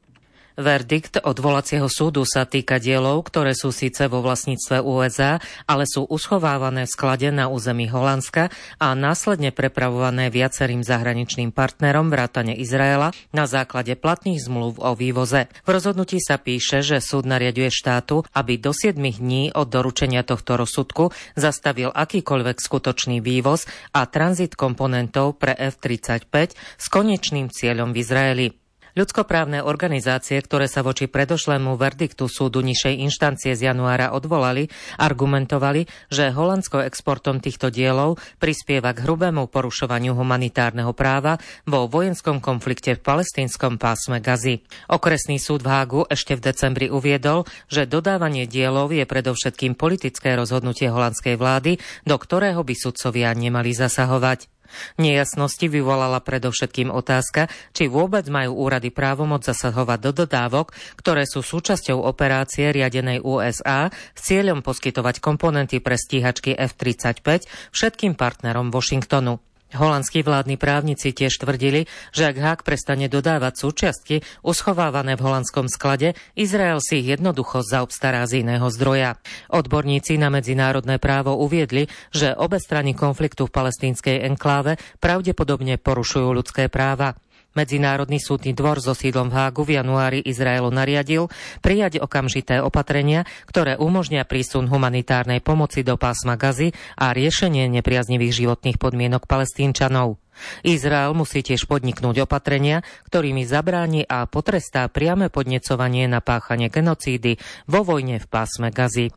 Verdikt 0.56 1.20
odvolacieho 1.20 1.84
súdu 1.84 2.24
sa 2.24 2.48
týka 2.48 2.80
dielov, 2.80 3.28
ktoré 3.28 3.52
sú 3.52 3.68
síce 3.76 4.08
vo 4.08 4.24
vlastníctve 4.24 4.80
USA, 4.80 5.36
ale 5.68 5.84
sú 5.84 6.08
uschovávané 6.08 6.88
v 6.88 6.94
sklade 6.96 7.28
na 7.28 7.52
území 7.52 7.92
Holandska 7.92 8.48
a 8.80 8.96
následne 8.96 9.52
prepravované 9.52 10.32
viacerým 10.32 10.80
zahraničným 10.80 11.52
partnerom 11.52 12.08
vrátane 12.08 12.56
Izraela 12.56 13.12
na 13.36 13.44
základe 13.44 14.00
platných 14.00 14.48
zmluv 14.48 14.80
o 14.80 14.96
vývoze. 14.96 15.52
V 15.68 15.76
rozhodnutí 15.76 16.24
sa 16.24 16.40
píše, 16.40 16.80
že 16.80 17.04
súd 17.04 17.28
nariaduje 17.28 17.68
štátu, 17.68 18.24
aby 18.32 18.56
do 18.56 18.72
7 18.72 18.96
dní 18.96 19.52
od 19.52 19.68
doručenia 19.68 20.24
tohto 20.24 20.56
rozsudku 20.56 21.12
zastavil 21.36 21.92
akýkoľvek 21.92 22.56
skutočný 22.64 23.20
vývoz 23.20 23.68
a 23.92 24.08
tranzit 24.08 24.56
komponentov 24.56 25.36
pre 25.36 25.52
F-35 25.52 26.56
s 26.56 26.86
konečným 26.88 27.52
cieľom 27.52 27.92
v 27.92 28.00
Izraeli. 28.00 28.65
Ľudskoprávne 28.96 29.60
organizácie, 29.60 30.40
ktoré 30.40 30.72
sa 30.72 30.80
voči 30.80 31.04
predošlému 31.04 31.76
verdiktu 31.76 32.32
súdu 32.32 32.64
nižšej 32.64 33.04
inštancie 33.04 33.52
z 33.52 33.68
januára 33.68 34.16
odvolali, 34.16 34.72
argumentovali, 34.96 35.84
že 36.08 36.32
Holandsko 36.32 36.80
exportom 36.80 37.44
týchto 37.44 37.68
dielov 37.68 38.16
prispieva 38.40 38.96
k 38.96 39.04
hrubému 39.04 39.52
porušovaniu 39.52 40.16
humanitárneho 40.16 40.96
práva 40.96 41.36
vo 41.68 41.84
vojenskom 41.92 42.40
konflikte 42.40 42.96
v 42.96 43.04
palestínskom 43.04 43.76
pásme 43.76 44.24
Gazy. 44.24 44.64
Okresný 44.88 45.36
súd 45.36 45.60
v 45.60 45.76
Hágu 45.76 46.08
ešte 46.08 46.32
v 46.32 46.48
decembri 46.48 46.88
uviedol, 46.88 47.44
že 47.68 47.84
dodávanie 47.84 48.48
dielov 48.48 48.96
je 48.96 49.04
predovšetkým 49.04 49.76
politické 49.76 50.32
rozhodnutie 50.40 50.88
holandskej 50.88 51.36
vlády, 51.36 51.76
do 52.08 52.16
ktorého 52.16 52.64
by 52.64 52.72
sudcovia 52.72 53.28
nemali 53.36 53.76
zasahovať. 53.76 54.55
Nejasnosti 55.00 55.66
vyvolala 55.66 56.20
predovšetkým 56.22 56.92
otázka, 56.92 57.48
či 57.72 57.88
vôbec 57.88 58.26
majú 58.28 58.66
úrady 58.68 58.92
právomoc 58.92 59.42
zasahovať 59.46 59.98
do 60.00 60.12
dodávok, 60.24 60.76
ktoré 61.00 61.24
sú 61.24 61.40
súčasťou 61.42 62.02
operácie 62.02 62.70
riadenej 62.70 63.24
USA 63.24 63.88
s 63.92 64.20
cieľom 64.20 64.60
poskytovať 64.60 65.18
komponenty 65.24 65.80
pre 65.80 65.98
stíhačky 65.98 66.54
F-35 66.54 67.48
všetkým 67.72 68.14
partnerom 68.14 68.68
Washingtonu. 68.70 69.55
Holandskí 69.74 70.22
vládni 70.22 70.54
právnici 70.54 71.10
tiež 71.10 71.42
tvrdili, 71.42 71.90
že 72.14 72.30
ak 72.30 72.36
Hák 72.38 72.60
prestane 72.62 73.10
dodávať 73.10 73.66
súčiastky 73.66 74.22
uschovávané 74.46 75.18
v 75.18 75.24
holandskom 75.26 75.66
sklade, 75.66 76.14
Izrael 76.38 76.78
si 76.78 77.02
ich 77.02 77.18
jednoducho 77.18 77.66
zaobstará 77.66 78.22
z 78.30 78.46
iného 78.46 78.70
zdroja. 78.70 79.18
Odborníci 79.50 80.22
na 80.22 80.30
medzinárodné 80.30 81.02
právo 81.02 81.34
uviedli, 81.42 81.90
že 82.14 82.30
obe 82.38 82.62
strany 82.62 82.94
konfliktu 82.94 83.50
v 83.50 83.54
palestínskej 83.58 84.22
enkláve 84.22 84.78
pravdepodobne 85.02 85.82
porušujú 85.82 86.28
ľudské 86.30 86.70
práva. 86.70 87.18
Medzinárodný 87.56 88.20
súdny 88.20 88.52
dvor 88.52 88.84
so 88.84 88.92
sídlom 88.92 89.32
v 89.32 89.36
Hágu 89.40 89.64
v 89.64 89.80
januári 89.80 90.20
Izraelu 90.20 90.68
nariadil 90.68 91.32
prijať 91.64 92.04
okamžité 92.04 92.60
opatrenia, 92.60 93.24
ktoré 93.48 93.80
umožnia 93.80 94.28
prísun 94.28 94.68
humanitárnej 94.68 95.40
pomoci 95.40 95.80
do 95.80 95.96
pásma 95.96 96.36
Gazy 96.36 96.76
a 97.00 97.16
riešenie 97.16 97.72
nepriaznivých 97.72 98.44
životných 98.44 98.76
podmienok 98.76 99.24
palestínčanov. 99.24 100.20
Izrael 100.60 101.16
musí 101.16 101.40
tiež 101.40 101.64
podniknúť 101.64 102.28
opatrenia, 102.28 102.84
ktorými 103.08 103.48
zabráni 103.48 104.04
a 104.04 104.28
potrestá 104.28 104.84
priame 104.92 105.32
podnecovanie 105.32 106.04
na 106.12 106.20
páchanie 106.20 106.68
genocídy 106.68 107.40
vo 107.64 107.80
vojne 107.88 108.20
v 108.20 108.26
pásme 108.28 108.68
Gazy. 108.68 109.16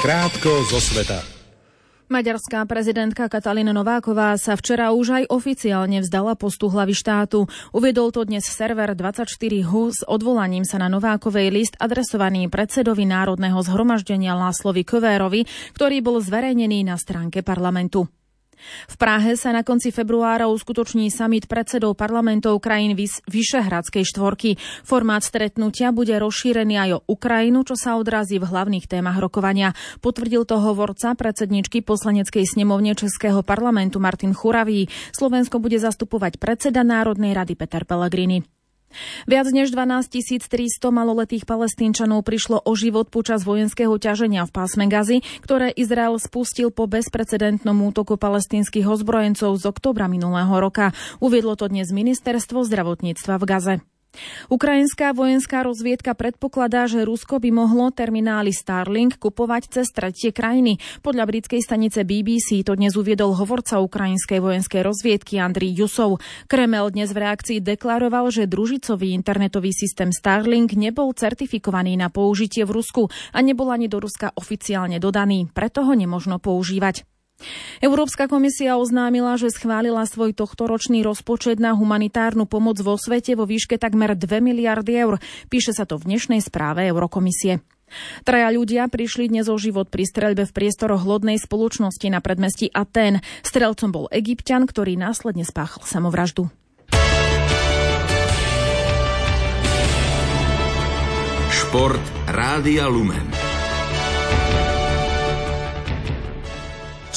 Krátko 0.00 0.64
zo 0.72 0.80
sveta. 0.80 1.37
Maďarská 2.08 2.64
prezidentka 2.64 3.28
Katalina 3.28 3.76
Nováková 3.76 4.32
sa 4.40 4.56
včera 4.56 4.96
už 4.96 5.12
aj 5.12 5.24
oficiálne 5.28 6.00
vzdala 6.00 6.40
postu 6.40 6.72
hlavy 6.72 6.96
štátu. 6.96 7.44
Uviedol 7.76 8.16
to 8.16 8.24
dnes 8.24 8.48
server 8.48 8.96
24 8.96 9.28
HU 9.68 9.92
s 9.92 10.00
odvolaním 10.08 10.64
sa 10.64 10.80
na 10.80 10.88
Novákovej 10.88 11.52
list 11.52 11.76
adresovaný 11.76 12.48
predsedovi 12.48 13.04
Národného 13.04 13.60
zhromaždenia 13.60 14.32
Láslovi 14.32 14.88
Kovérovi, 14.88 15.44
ktorý 15.76 16.00
bol 16.00 16.16
zverejnený 16.24 16.80
na 16.88 16.96
stránke 16.96 17.44
parlamentu. 17.44 18.08
V 18.88 18.94
Prahe 18.98 19.38
sa 19.38 19.54
na 19.54 19.62
konci 19.62 19.94
februára 19.94 20.50
uskutoční 20.50 21.08
summit 21.08 21.46
predsedov 21.46 21.94
parlamentov 21.94 22.58
krajín 22.58 22.98
Vyšehradskej 23.28 24.04
štvorky. 24.04 24.60
Formát 24.84 25.22
stretnutia 25.22 25.94
bude 25.94 26.14
rozšírený 26.18 26.74
aj 26.76 26.90
o 26.98 27.02
Ukrajinu, 27.08 27.62
čo 27.62 27.78
sa 27.78 27.96
odrazí 27.96 28.42
v 28.42 28.48
hlavných 28.50 28.90
témach 28.90 29.22
rokovania. 29.22 29.72
Potvrdil 30.02 30.44
to 30.44 30.58
hovorca 30.58 31.14
predsedničky 31.14 31.86
poslaneckej 31.86 32.44
snemovne 32.44 32.98
Českého 32.98 33.46
parlamentu 33.46 34.02
Martin 34.02 34.34
Churavý. 34.34 34.90
Slovensko 35.14 35.62
bude 35.62 35.78
zastupovať 35.78 36.42
predseda 36.42 36.82
Národnej 36.82 37.32
rady 37.32 37.54
Peter 37.54 37.86
Pellegrini. 37.86 38.57
Viac 39.28 39.48
než 39.52 39.70
12 39.70 40.08
300 40.48 40.88
maloletých 40.88 41.44
palestínčanov 41.44 42.24
prišlo 42.24 42.64
o 42.64 42.72
život 42.72 43.12
počas 43.12 43.44
vojenského 43.44 43.92
ťaženia 43.96 44.48
v 44.48 44.54
pásme 44.54 44.88
Gazy, 44.88 45.20
ktoré 45.44 45.70
Izrael 45.72 46.16
spustil 46.16 46.72
po 46.72 46.88
bezprecedentnom 46.88 47.76
útoku 47.84 48.16
palestínskych 48.16 48.88
ozbrojencov 48.88 49.56
z 49.60 49.64
oktobra 49.68 50.08
minulého 50.08 50.52
roka. 50.56 50.96
Uviedlo 51.20 51.54
to 51.54 51.68
dnes 51.68 51.92
ministerstvo 51.92 52.64
zdravotníctva 52.64 53.34
v 53.36 53.44
Gaze. 53.44 53.74
Ukrajinská 54.48 55.12
vojenská 55.12 55.66
rozviedka 55.66 56.16
predpokladá, 56.16 56.88
že 56.88 57.04
Rusko 57.04 57.42
by 57.42 57.50
mohlo 57.52 57.90
terminály 57.92 58.54
Starlink 58.54 59.20
kupovať 59.20 59.68
cez 59.68 59.92
tretie 59.92 60.32
krajiny. 60.32 60.80
Podľa 61.04 61.24
britskej 61.28 61.60
stanice 61.60 62.06
BBC 62.06 62.64
to 62.64 62.78
dnes 62.78 62.96
uviedol 62.96 63.36
hovorca 63.36 63.82
ukrajinskej 63.82 64.40
vojenskej 64.40 64.80
rozviedky 64.80 65.36
Andriy 65.42 65.76
Jusov. 65.76 66.22
Kremel 66.46 66.90
dnes 66.94 67.12
v 67.12 67.22
reakcii 67.26 67.58
deklaroval, 67.60 68.30
že 68.32 68.48
družicový 68.48 69.12
internetový 69.12 69.74
systém 69.74 70.14
Starlink 70.14 70.72
nebol 70.78 71.12
certifikovaný 71.12 71.98
na 71.98 72.08
použitie 72.08 72.64
v 72.64 72.78
Rusku 72.78 73.10
a 73.34 73.38
nebol 73.44 73.68
ani 73.68 73.90
do 73.90 74.00
Ruska 74.00 74.32
oficiálne 74.32 74.96
dodaný, 75.02 75.50
preto 75.52 75.84
ho 75.84 75.92
nemožno 75.92 76.40
používať. 76.40 77.17
Európska 77.78 78.26
komisia 78.26 78.74
oznámila, 78.74 79.38
že 79.38 79.54
schválila 79.54 80.02
svoj 80.04 80.34
tohtoročný 80.34 81.06
rozpočet 81.06 81.62
na 81.62 81.72
humanitárnu 81.78 82.50
pomoc 82.50 82.82
vo 82.82 82.98
svete 82.98 83.38
vo 83.38 83.46
výške 83.46 83.78
takmer 83.78 84.18
2 84.18 84.42
miliardy 84.42 84.92
eur. 84.98 85.22
Píše 85.46 85.70
sa 85.70 85.86
to 85.86 85.96
v 86.02 86.14
dnešnej 86.14 86.42
správe 86.42 86.82
Eurokomisie. 86.90 87.62
Traja 88.26 88.52
ľudia 88.52 88.84
prišli 88.90 89.32
dnes 89.32 89.48
o 89.48 89.56
život 89.56 89.88
pri 89.88 90.04
streľbe 90.04 90.44
v 90.44 90.52
priestoroch 90.52 91.08
lodnej 91.08 91.40
spoločnosti 91.40 92.04
na 92.12 92.20
predmestí 92.20 92.68
Atén. 92.68 93.24
Strelcom 93.40 93.90
bol 93.94 94.06
egyptian, 94.12 94.68
ktorý 94.68 95.00
následne 95.00 95.46
spáchal 95.46 95.88
samovraždu. 95.88 96.52
Šport 101.48 102.04
Rádia 102.28 102.88
Lumen. 102.88 103.37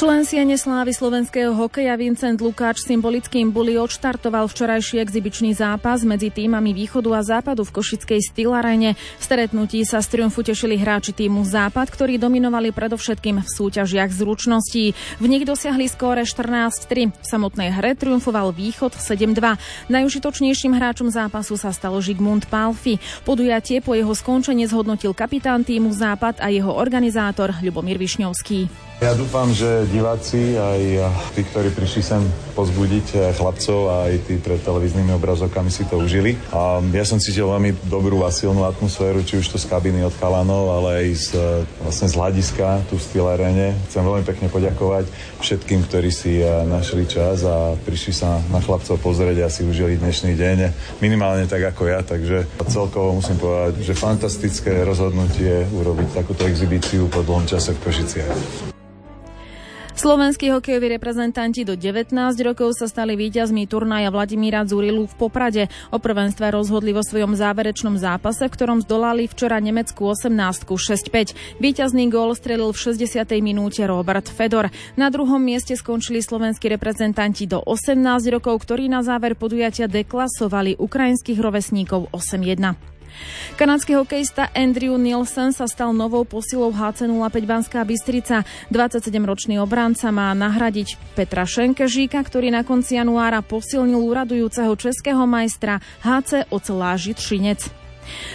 Člen 0.01 0.25
Siene 0.25 0.57
slávy 0.57 0.97
slovenského 0.97 1.53
hokeja 1.53 1.93
Vincent 1.93 2.41
Lukáč 2.41 2.81
symbolickým 2.89 3.53
buli 3.53 3.77
odštartoval 3.77 4.49
včorajší 4.49 4.97
exibičný 4.97 5.53
zápas 5.53 6.01
medzi 6.01 6.33
týmami 6.33 6.73
východu 6.73 7.13
a 7.13 7.21
západu 7.21 7.61
v 7.61 7.69
Košickej 7.69 8.33
Stylarene. 8.33 8.97
V 8.97 9.21
stretnutí 9.21 9.85
sa 9.85 10.01
z 10.01 10.17
triumfu 10.17 10.41
tešili 10.41 10.73
hráči 10.73 11.13
týmu 11.13 11.45
Západ, 11.45 11.93
ktorí 11.93 12.17
dominovali 12.17 12.73
predovšetkým 12.73 13.45
v 13.45 13.49
súťažiach 13.53 14.09
zručností. 14.09 14.97
V 15.21 15.25
nich 15.29 15.45
dosiahli 15.45 15.85
skóre 15.85 16.25
14-3. 16.25 17.13
V 17.13 17.25
samotnej 17.29 17.69
hre 17.69 17.93
triumfoval 17.93 18.57
východ 18.57 18.97
7-2. 18.97 19.37
Najužitočnejším 19.85 20.81
hráčom 20.81 21.13
zápasu 21.13 21.61
sa 21.61 21.69
stalo 21.69 22.01
Žigmund 22.01 22.49
Palfi. 22.49 22.97
Podujatie 23.21 23.85
po 23.85 23.93
jeho 23.93 24.17
skončení 24.17 24.65
zhodnotil 24.65 25.13
kapitán 25.13 25.61
týmu 25.61 25.93
Západ 25.93 26.41
a 26.41 26.49
jeho 26.49 26.73
organizátor 26.73 27.53
Ľubomír 27.61 28.01
Višňovský. 28.01 28.89
Ja 29.01 29.17
dúfam, 29.17 29.49
že 29.49 29.89
diváci 29.89 30.53
aj 30.53 31.09
tí, 31.33 31.41
ktorí 31.41 31.73
prišli 31.73 32.05
sem 32.05 32.21
pozbudiť 32.53 33.07
eh, 33.17 33.21
chlapcov 33.33 33.79
a 33.89 33.95
aj 34.05 34.29
tí 34.29 34.37
pred 34.37 34.61
televíznymi 34.61 35.17
obrazovkami 35.17 35.73
si 35.73 35.89
to 35.89 35.97
užili. 35.97 36.37
A 36.53 36.77
ja 36.93 37.01
som 37.01 37.17
cítil 37.17 37.49
veľmi 37.49 37.81
dobrú 37.89 38.21
a 38.21 38.29
silnú 38.29 38.61
atmosféru, 38.61 39.25
či 39.25 39.41
už 39.41 39.49
to 39.49 39.57
z 39.57 39.65
kabiny 39.65 40.05
od 40.05 40.13
chalanov, 40.21 40.69
ale 40.77 41.01
aj 41.01 41.07
z, 41.17 41.27
eh, 41.33 41.65
vlastne 41.81 42.13
z 42.13 42.13
hľadiska 42.13 42.65
tu 42.93 43.01
v 43.01 43.01
Stilerene. 43.01 43.73
Chcem 43.89 44.05
veľmi 44.05 44.21
pekne 44.21 44.47
poďakovať 44.53 45.09
všetkým, 45.41 45.81
ktorí 45.89 46.13
si 46.13 46.37
eh, 46.37 46.61
našli 46.69 47.09
čas 47.09 47.41
a 47.41 47.73
prišli 47.81 48.13
sa 48.13 48.37
na 48.53 48.61
chlapcov 48.61 49.01
pozrieť 49.01 49.41
a 49.41 49.49
si 49.49 49.65
užili 49.65 49.97
dnešný 49.97 50.37
deň. 50.37 50.57
Minimálne 51.01 51.49
tak 51.49 51.65
ako 51.65 51.89
ja, 51.89 52.05
takže 52.05 52.45
celkovo 52.69 53.17
musím 53.17 53.41
povedať, 53.41 53.81
že 53.81 53.97
fantastické 53.97 54.85
rozhodnutie 54.85 55.65
urobiť 55.73 56.21
takúto 56.21 56.45
exibíciu 56.45 57.09
po 57.09 57.25
dlhom 57.25 57.49
čase 57.49 57.73
v 57.73 57.81
Košiciach. 57.81 58.70
Slovenskí 60.01 60.49
hokejoví 60.49 60.97
reprezentanti 60.97 61.61
do 61.61 61.77
19 61.77 62.09
rokov 62.41 62.73
sa 62.73 62.89
stali 62.89 63.13
víťazmi 63.13 63.69
turnaja 63.69 64.09
Vladimíra 64.09 64.65
Zurilu 64.65 65.05
v 65.05 65.13
Poprade. 65.13 65.69
O 65.93 66.01
prvenstve 66.01 66.49
rozhodli 66.49 66.89
vo 66.89 67.05
svojom 67.05 67.37
záverečnom 67.37 68.01
zápase, 68.01 68.49
v 68.49 68.49
ktorom 68.49 68.81
zdolali 68.81 69.29
včera 69.29 69.61
Nemecku 69.61 70.01
18 70.09 70.65
6-5. 70.65 71.61
Víťazný 71.61 72.09
gól 72.09 72.33
strelil 72.33 72.73
v 72.73 72.97
60. 72.97 73.29
minúte 73.45 73.85
Robert 73.85 74.25
Fedor. 74.25 74.73
Na 74.97 75.13
druhom 75.13 75.37
mieste 75.37 75.77
skončili 75.77 76.25
slovenskí 76.25 76.65
reprezentanti 76.65 77.45
do 77.45 77.61
18 77.61 78.01
rokov, 78.33 78.65
ktorí 78.65 78.89
na 78.89 79.05
záver 79.05 79.37
podujatia 79.37 79.85
deklasovali 79.85 80.81
ukrajinských 80.81 81.37
rovesníkov 81.37 82.09
8-1. 82.09 82.73
Kanadský 83.59 83.97
hokejista 83.99 84.49
Andrew 84.55 84.95
Nielsen 84.95 85.51
sa 85.51 85.67
stal 85.67 85.91
novou 85.91 86.23
posilou 86.23 86.71
HC05 86.71 87.35
Banská 87.43 87.81
Bystrica. 87.83 88.47
27-ročný 88.71 89.59
obránca 89.59 90.13
má 90.13 90.31
nahradiť 90.37 91.17
Petra 91.17 91.43
Šenkežíka, 91.43 92.21
ktorý 92.21 92.53
na 92.53 92.61
konci 92.63 92.95
januára 92.95 93.43
posilnil 93.43 93.99
uradujúceho 93.99 94.71
českého 94.79 95.25
majstra 95.25 95.83
HC 96.05 96.47
Oceláži 96.53 97.17
Třinec. 97.17 97.80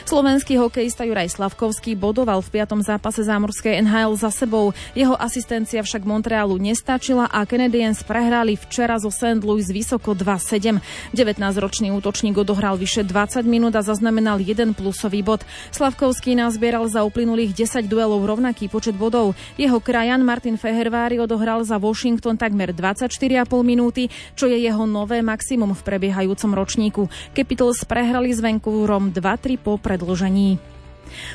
Slovenský 0.07 0.57
hokejista 0.61 1.03
Juraj 1.03 1.35
Slavkovský 1.35 1.99
bodoval 1.99 2.39
v 2.41 2.53
piatom 2.61 2.79
zápase 2.81 3.27
zámorskej 3.27 3.83
NHL 3.83 4.15
za 4.15 4.31
sebou. 4.31 4.71
Jeho 4.95 5.19
asistencia 5.19 5.83
však 5.83 6.07
Montrealu 6.07 6.57
nestačila 6.63 7.27
a 7.27 7.43
Canadiens 7.43 8.01
prehrali 8.07 8.55
včera 8.55 8.97
zo 9.03 9.11
St. 9.11 9.43
Louis 9.43 9.67
vysoko 9.67 10.15
2-7. 10.15 10.79
19-ročný 11.11 11.91
útočník 11.91 12.39
odohral 12.39 12.79
vyše 12.79 13.03
20 13.03 13.43
minút 13.45 13.75
a 13.75 13.83
zaznamenal 13.83 14.39
jeden 14.39 14.73
plusový 14.73 15.27
bod. 15.27 15.43
Slavkovský 15.75 16.39
nazbieral 16.39 16.87
za 16.87 17.03
uplynulých 17.03 17.67
10 17.67 17.91
duelov 17.91 18.23
rovnaký 18.23 18.71
počet 18.71 18.95
bodov. 18.95 19.35
Jeho 19.59 19.83
krajan 19.83 20.23
Martin 20.23 20.55
Fehervári 20.55 21.19
odohral 21.19 21.67
za 21.67 21.83
Washington 21.83 22.39
takmer 22.39 22.71
24,5 22.71 23.19
minúty, 23.67 24.07
čo 24.39 24.47
je 24.47 24.55
jeho 24.55 24.87
nové 24.87 25.19
maximum 25.19 25.75
v 25.75 25.83
prebiehajúcom 25.83 26.51
ročníku. 26.55 27.03
Capitals 27.35 27.83
prehrali 27.83 28.31
s 28.31 28.39
Vancouverom 28.39 29.11
2-3 29.11 29.66
po 29.67 29.75
predložení. 29.83 30.63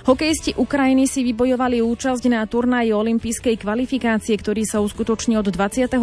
Hokejisti 0.08 0.56
Ukrajiny 0.56 1.08
si 1.08 1.24
vybojovali 1.24 1.80
účasť 1.80 2.24
na 2.32 2.44
turnaji 2.44 2.92
olympijskej 2.92 3.60
kvalifikácie, 3.60 4.36
ktorý 4.36 4.64
sa 4.68 4.84
uskutoční 4.84 5.40
od 5.40 5.48
29. 5.48 5.96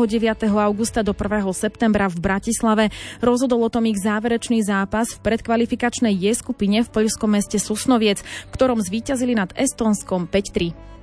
augusta 0.49 1.05
do 1.05 1.13
1. 1.13 1.45
septembra 1.53 2.09
v 2.09 2.17
Bratislave. 2.21 2.85
Rozhodol 3.21 3.69
o 3.69 3.73
tom 3.73 3.85
ich 3.89 4.01
záverečný 4.01 4.65
zápas 4.65 5.13
v 5.17 5.23
predkvalifikačnej 5.25 6.17
je 6.17 6.33
skupine 6.37 6.85
v 6.85 6.89
poľskom 6.89 7.37
meste 7.37 7.61
Susnoviec, 7.61 8.25
v 8.25 8.51
ktorom 8.53 8.81
zvíťazili 8.81 9.37
nad 9.37 9.53
Estonskom 9.57 10.29
5-3. 10.29 10.98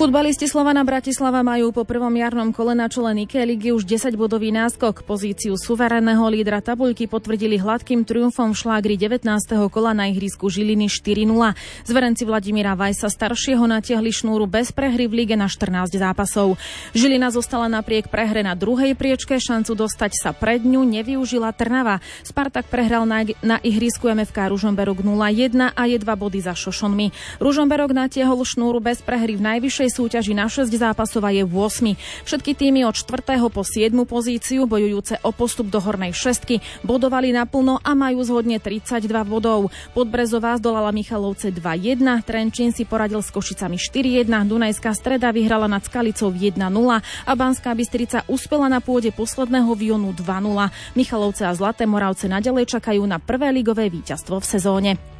Futbalisti 0.00 0.48
Slovana 0.48 0.80
Bratislava 0.80 1.44
majú 1.44 1.76
po 1.76 1.84
prvom 1.84 2.08
jarnom 2.16 2.56
kole 2.56 2.72
na 2.72 2.88
čele 2.88 3.12
Nike 3.12 3.36
ligy 3.44 3.68
už 3.76 3.84
10-bodový 3.84 4.48
náskok. 4.48 5.04
Pozíciu 5.04 5.60
suverénneho 5.60 6.24
lídra 6.24 6.64
tabuľky 6.64 7.04
potvrdili 7.04 7.60
hladkým 7.60 8.08
triumfom 8.08 8.56
v 8.56 8.64
šlágri 8.64 8.96
19. 8.96 9.28
kola 9.68 9.92
na 9.92 10.08
ihrisku 10.08 10.48
Žiliny 10.48 10.88
4-0. 10.88 11.52
Zverenci 11.84 12.24
Vladimíra 12.24 12.72
Vajsa 12.80 13.12
staršieho 13.12 13.60
natiahli 13.68 14.08
šnúru 14.08 14.48
bez 14.48 14.72
prehry 14.72 15.04
v 15.04 15.20
lige 15.20 15.36
na 15.36 15.52
14 15.52 15.92
zápasov. 15.92 16.56
Žilina 16.96 17.28
zostala 17.28 17.68
napriek 17.68 18.08
prehre 18.08 18.40
na 18.40 18.56
druhej 18.56 18.96
priečke, 18.96 19.36
šancu 19.36 19.76
dostať 19.76 20.16
sa 20.16 20.32
pred 20.32 20.64
ňu 20.64 20.80
nevyužila 20.80 21.52
Trnava. 21.52 22.00
Spartak 22.24 22.72
prehral 22.72 23.04
na, 23.04 23.28
na 23.44 23.60
ihrisku 23.60 24.08
MFK 24.08 24.48
Ružomberok 24.48 25.04
0-1 25.04 25.76
a 25.76 25.82
je 25.84 26.00
dva 26.00 26.16
body 26.16 26.40
za 26.40 26.56
Šošonmi. 26.56 27.36
Ružomberok 27.36 27.92
natiahol 27.92 28.40
šnúru 28.48 28.80
bez 28.80 29.04
prehry 29.04 29.36
v 29.36 29.44
najvyššej 29.44 29.89
súťaži 29.90 30.32
na 30.32 30.46
6 30.46 30.70
zápasov 30.70 31.26
a 31.26 31.34
je 31.34 31.42
v 31.42 31.50
8. 31.50 31.98
Všetky 32.24 32.54
týmy 32.54 32.86
od 32.86 32.94
4. 32.94 33.42
po 33.50 33.66
7. 33.66 33.90
pozíciu 34.06 34.70
bojujúce 34.70 35.18
o 35.26 35.34
postup 35.34 35.68
do 35.68 35.82
hornej 35.82 36.14
šestky 36.14 36.62
bodovali 36.86 37.34
naplno 37.34 37.82
a 37.82 37.98
majú 37.98 38.22
zhodne 38.22 38.62
32 38.62 39.10
bodov. 39.26 39.74
Podbrezová 39.92 40.56
zdolala 40.62 40.94
Michalovce 40.94 41.50
2-1, 41.50 42.22
Trenčín 42.22 42.70
si 42.70 42.86
poradil 42.86 43.20
s 43.20 43.34
Košicami 43.34 43.74
4-1, 43.74 44.30
Dunajská 44.46 44.94
streda 44.94 45.34
vyhrala 45.34 45.66
nad 45.66 45.82
Skalicou 45.82 46.30
1-0 46.30 46.54
a 47.02 47.32
Banská 47.34 47.74
Bystrica 47.74 48.22
uspela 48.30 48.70
na 48.70 48.78
pôde 48.78 49.10
posledného 49.10 49.74
Vionu 49.74 50.14
2-0. 50.14 50.94
Michalovce 50.94 51.42
a 51.42 51.52
Zlaté 51.52 51.84
Moravce 51.90 52.30
nadalej 52.30 52.78
čakajú 52.78 53.02
na 53.02 53.18
prvé 53.18 53.50
ligové 53.50 53.90
víťazstvo 53.90 54.38
v 54.38 54.46
sezóne. 54.46 55.19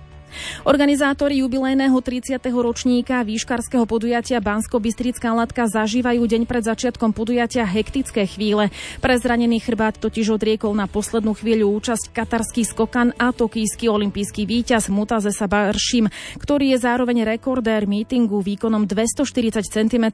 Organizátori 0.65 1.41
jubilejného 1.41 1.97
30. 1.99 2.41
ročníka 2.51 3.23
výškarského 3.25 3.85
podujatia 3.85 4.39
Bansko-Bystrická 4.39 5.33
latka 5.35 5.69
zažívajú 5.69 6.25
deň 6.27 6.43
pred 6.45 6.65
začiatkom 6.65 7.13
podujatia 7.13 7.67
hektické 7.67 8.27
chvíle. 8.27 8.69
Pre 9.01 9.15
zranený 9.17 9.61
chrbát 9.61 9.97
totiž 10.01 10.35
odriekol 10.37 10.77
na 10.77 10.91
poslednú 10.91 11.35
chvíľu 11.37 11.77
účasť 11.81 12.13
katarský 12.15 12.63
skokan 12.63 13.13
a 13.19 13.35
tokijský 13.35 13.91
olimpijský 13.91 14.47
víťaz 14.47 14.93
Mutaze 14.93 15.35
Sabaršim, 15.35 16.09
ktorý 16.39 16.77
je 16.77 16.79
zároveň 16.81 17.27
rekordér 17.27 17.89
mítingu 17.91 18.41
výkonom 18.41 18.87
240 18.87 19.65
cm 19.67 20.07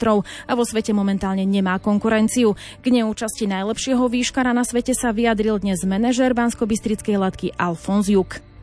a 0.47 0.53
vo 0.57 0.65
svete 0.65 0.97
momentálne 0.97 1.45
nemá 1.45 1.79
konkurenciu. 1.79 2.57
K 2.81 2.87
neúčasti 2.89 3.45
najlepšieho 3.47 4.07
výškara 4.09 4.57
na 4.57 4.65
svete 4.65 4.97
sa 4.97 5.13
vyjadril 5.13 5.61
dnes 5.61 5.83
manažer 5.85 6.33
Bansko-Bystrickej 6.33 7.17
latky 7.21 7.49
Alfons 7.57 8.09
Juk. 8.09 8.56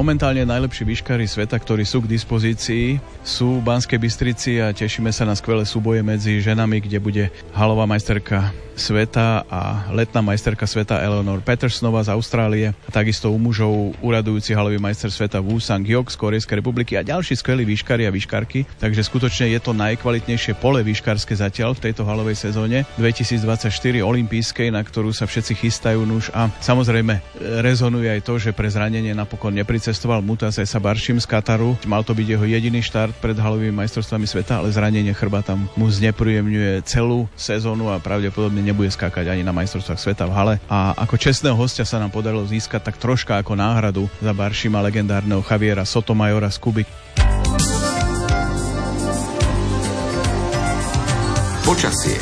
Momentálne 0.00 0.48
najlepší 0.48 0.88
výškári 0.88 1.28
sveta, 1.28 1.60
ktorí 1.60 1.84
sú 1.84 2.00
k 2.00 2.08
dispozícii, 2.16 2.96
sú 3.20 3.60
v 3.60 3.66
Banskej 3.68 4.00
Bystrici 4.00 4.56
a 4.56 4.72
tešíme 4.72 5.12
sa 5.12 5.28
na 5.28 5.36
skvelé 5.36 5.68
súboje 5.68 6.00
medzi 6.00 6.40
ženami, 6.40 6.80
kde 6.80 6.96
bude 6.96 7.24
halová 7.52 7.84
majsterka 7.84 8.48
sveta 8.80 9.44
a 9.44 9.92
letná 9.92 10.24
majsterka 10.24 10.64
sveta 10.64 11.04
Eleanor 11.04 11.44
Petersonova 11.44 12.00
z 12.00 12.16
Austrálie 12.16 12.72
a 12.72 12.90
takisto 12.90 13.28
u 13.28 13.36
mužov 13.36 13.92
uradujúci 14.00 14.56
halový 14.56 14.80
majster 14.80 15.12
sveta 15.12 15.36
Wu 15.44 15.60
Sang 15.60 15.84
Hyok 15.84 16.08
z 16.08 16.16
Korejskej 16.16 16.64
republiky 16.64 16.96
a 16.96 17.04
ďalší 17.04 17.36
skvelí 17.36 17.68
výškari 17.68 18.08
a 18.08 18.14
výškarky. 18.14 18.80
Takže 18.80 19.04
skutočne 19.04 19.52
je 19.52 19.60
to 19.60 19.76
najkvalitnejšie 19.76 20.56
pole 20.56 20.80
výškarské 20.80 21.36
zatiaľ 21.36 21.76
v 21.76 21.92
tejto 21.92 22.08
halovej 22.08 22.40
sezóne 22.40 22.88
2024 22.96 23.68
olympijskej, 24.00 24.72
na 24.72 24.80
ktorú 24.80 25.12
sa 25.12 25.28
všetci 25.28 25.60
chystajú 25.60 26.00
nuž 26.08 26.32
a 26.32 26.48
samozrejme 26.64 27.20
rezonuje 27.60 28.08
aj 28.08 28.20
to, 28.24 28.40
že 28.40 28.56
pre 28.56 28.72
zranenie 28.72 29.12
napokon 29.12 29.52
nepricestoval 29.90 30.22
Mutas 30.22 30.54
Esa 30.54 30.78
Baršim 30.78 31.18
z 31.18 31.26
Kataru. 31.26 31.74
Mal 31.82 32.06
to 32.06 32.14
byť 32.14 32.38
jeho 32.38 32.46
jediný 32.46 32.78
štart 32.78 33.10
pred 33.18 33.34
halovými 33.34 33.74
majstrovstvami 33.74 34.22
sveta, 34.22 34.62
ale 34.62 34.70
zranenie 34.70 35.10
chrba 35.10 35.42
tam 35.42 35.66
mu 35.74 35.90
znepríjemňuje 35.90 36.86
celú 36.86 37.26
sezónu 37.34 37.90
a 37.90 37.98
pravdepodobne 37.98 38.62
nebude 38.62 38.86
skákať 38.86 39.34
ani 39.34 39.42
na 39.42 39.50
majstrovstvách 39.50 39.98
sveta 39.98 40.30
v 40.30 40.34
hale. 40.38 40.54
A 40.70 40.94
ako 40.94 41.18
čestného 41.18 41.58
hostia 41.58 41.82
sa 41.82 41.98
nám 41.98 42.14
podarilo 42.14 42.46
získať 42.46 42.86
tak 42.86 43.02
troška 43.02 43.42
ako 43.42 43.58
náhradu 43.58 44.06
za 44.22 44.30
Baršima 44.30 44.78
legendárneho 44.78 45.42
Javiera 45.42 45.82
Sotomajora 45.82 46.54
z 46.54 46.58
Kuby. 46.62 46.82
Počasie. 51.66 52.14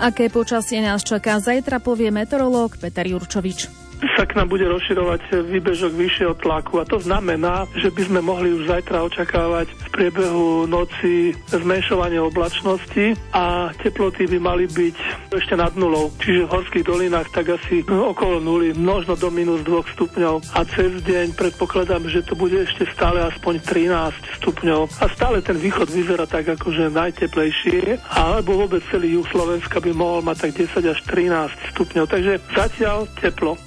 Aké 0.00 0.32
počasie 0.32 0.80
nás 0.80 1.04
čaká 1.04 1.36
zajtra, 1.36 1.84
povie 1.84 2.08
meteorológ 2.08 2.80
Peter 2.80 3.04
Jurčovič 3.04 3.85
sa 4.16 4.28
k 4.28 4.36
nám 4.36 4.52
bude 4.52 4.64
rozširovať 4.68 5.44
výbežok 5.48 5.92
vyššieho 5.96 6.34
tlaku 6.40 6.80
a 6.80 6.88
to 6.88 7.00
znamená, 7.00 7.64
že 7.76 7.88
by 7.92 8.02
sme 8.04 8.20
mohli 8.20 8.52
už 8.52 8.68
zajtra 8.68 9.04
očakávať 9.04 9.68
v 9.72 9.86
priebehu 9.92 10.68
noci 10.68 11.32
zmenšovanie 11.48 12.20
oblačnosti 12.20 13.16
a 13.32 13.72
teploty 13.80 14.28
by 14.28 14.38
mali 14.40 14.64
byť 14.68 14.96
ešte 15.32 15.54
nad 15.56 15.72
nulou. 15.76 16.12
Čiže 16.20 16.48
v 16.48 16.52
horských 16.52 16.84
dolinách 16.84 17.28
tak 17.32 17.56
asi 17.56 17.84
okolo 17.84 18.40
nuly, 18.40 18.76
možno 18.76 19.16
do 19.16 19.28
minus 19.32 19.64
2 19.64 19.96
stupňov 19.96 20.56
a 20.56 20.60
cez 20.64 21.00
deň 21.04 21.36
predpokladám, 21.36 22.08
že 22.08 22.24
to 22.24 22.36
bude 22.36 22.56
ešte 22.56 22.88
stále 22.92 23.20
aspoň 23.24 23.64
13 23.64 24.40
stupňov 24.40 24.80
a 25.00 25.04
stále 25.12 25.40
ten 25.40 25.56
východ 25.56 25.88
vyzerá 25.88 26.28
tak 26.28 26.48
akože 26.52 26.92
najteplejšie 26.92 28.00
alebo 28.12 28.64
vôbec 28.64 28.84
celý 28.92 29.16
juh 29.20 29.26
Slovenska 29.28 29.80
by 29.80 29.92
mohol 29.92 30.20
mať 30.24 30.48
tak 30.48 30.52
10 30.56 30.92
až 30.92 30.98
13 31.04 31.72
stupňov. 31.76 32.04
Takže 32.08 32.32
zatiaľ 32.52 33.08
teplo. 33.18 33.65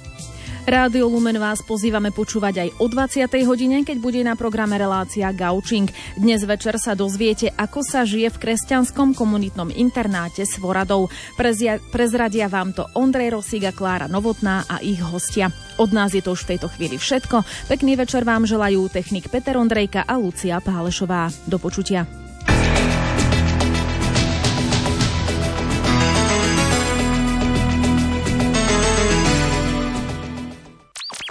Rádio 0.68 1.08
Lumen 1.08 1.40
vás 1.40 1.64
pozývame 1.64 2.12
počúvať 2.12 2.54
aj 2.60 2.68
o 2.84 2.86
20. 2.92 3.32
hodine, 3.48 3.80
keď 3.80 3.96
bude 3.96 4.20
na 4.20 4.36
programe 4.36 4.76
relácia 4.76 5.32
Gaučing. 5.32 5.88
Dnes 6.20 6.44
večer 6.44 6.76
sa 6.76 6.92
dozviete, 6.92 7.48
ako 7.56 7.80
sa 7.80 8.04
žije 8.04 8.28
v 8.28 8.40
kresťanskom 8.44 9.16
komunitnom 9.16 9.72
internáte 9.72 10.44
s 10.44 10.60
Voradou. 10.60 11.08
Prezia, 11.40 11.80
prezradia 11.90 12.52
vám 12.52 12.76
to 12.76 12.84
Ondrej 12.92 13.40
Rosík 13.40 13.64
a 13.64 13.72
Klára 13.72 14.04
Novotná 14.04 14.68
a 14.68 14.84
ich 14.84 15.00
hostia. 15.00 15.48
Od 15.80 15.96
nás 15.96 16.12
je 16.12 16.20
to 16.20 16.36
už 16.36 16.44
v 16.44 16.50
tejto 16.56 16.68
chvíli 16.76 17.00
všetko. 17.00 17.40
Pekný 17.72 17.96
večer 17.96 18.28
vám 18.28 18.44
želajú 18.44 18.92
technik 18.92 19.32
Peter 19.32 19.56
Ondrejka 19.56 20.04
a 20.04 20.20
Lucia 20.20 20.60
Pálešová. 20.60 21.32
Do 21.48 21.56
počutia. 21.56 22.04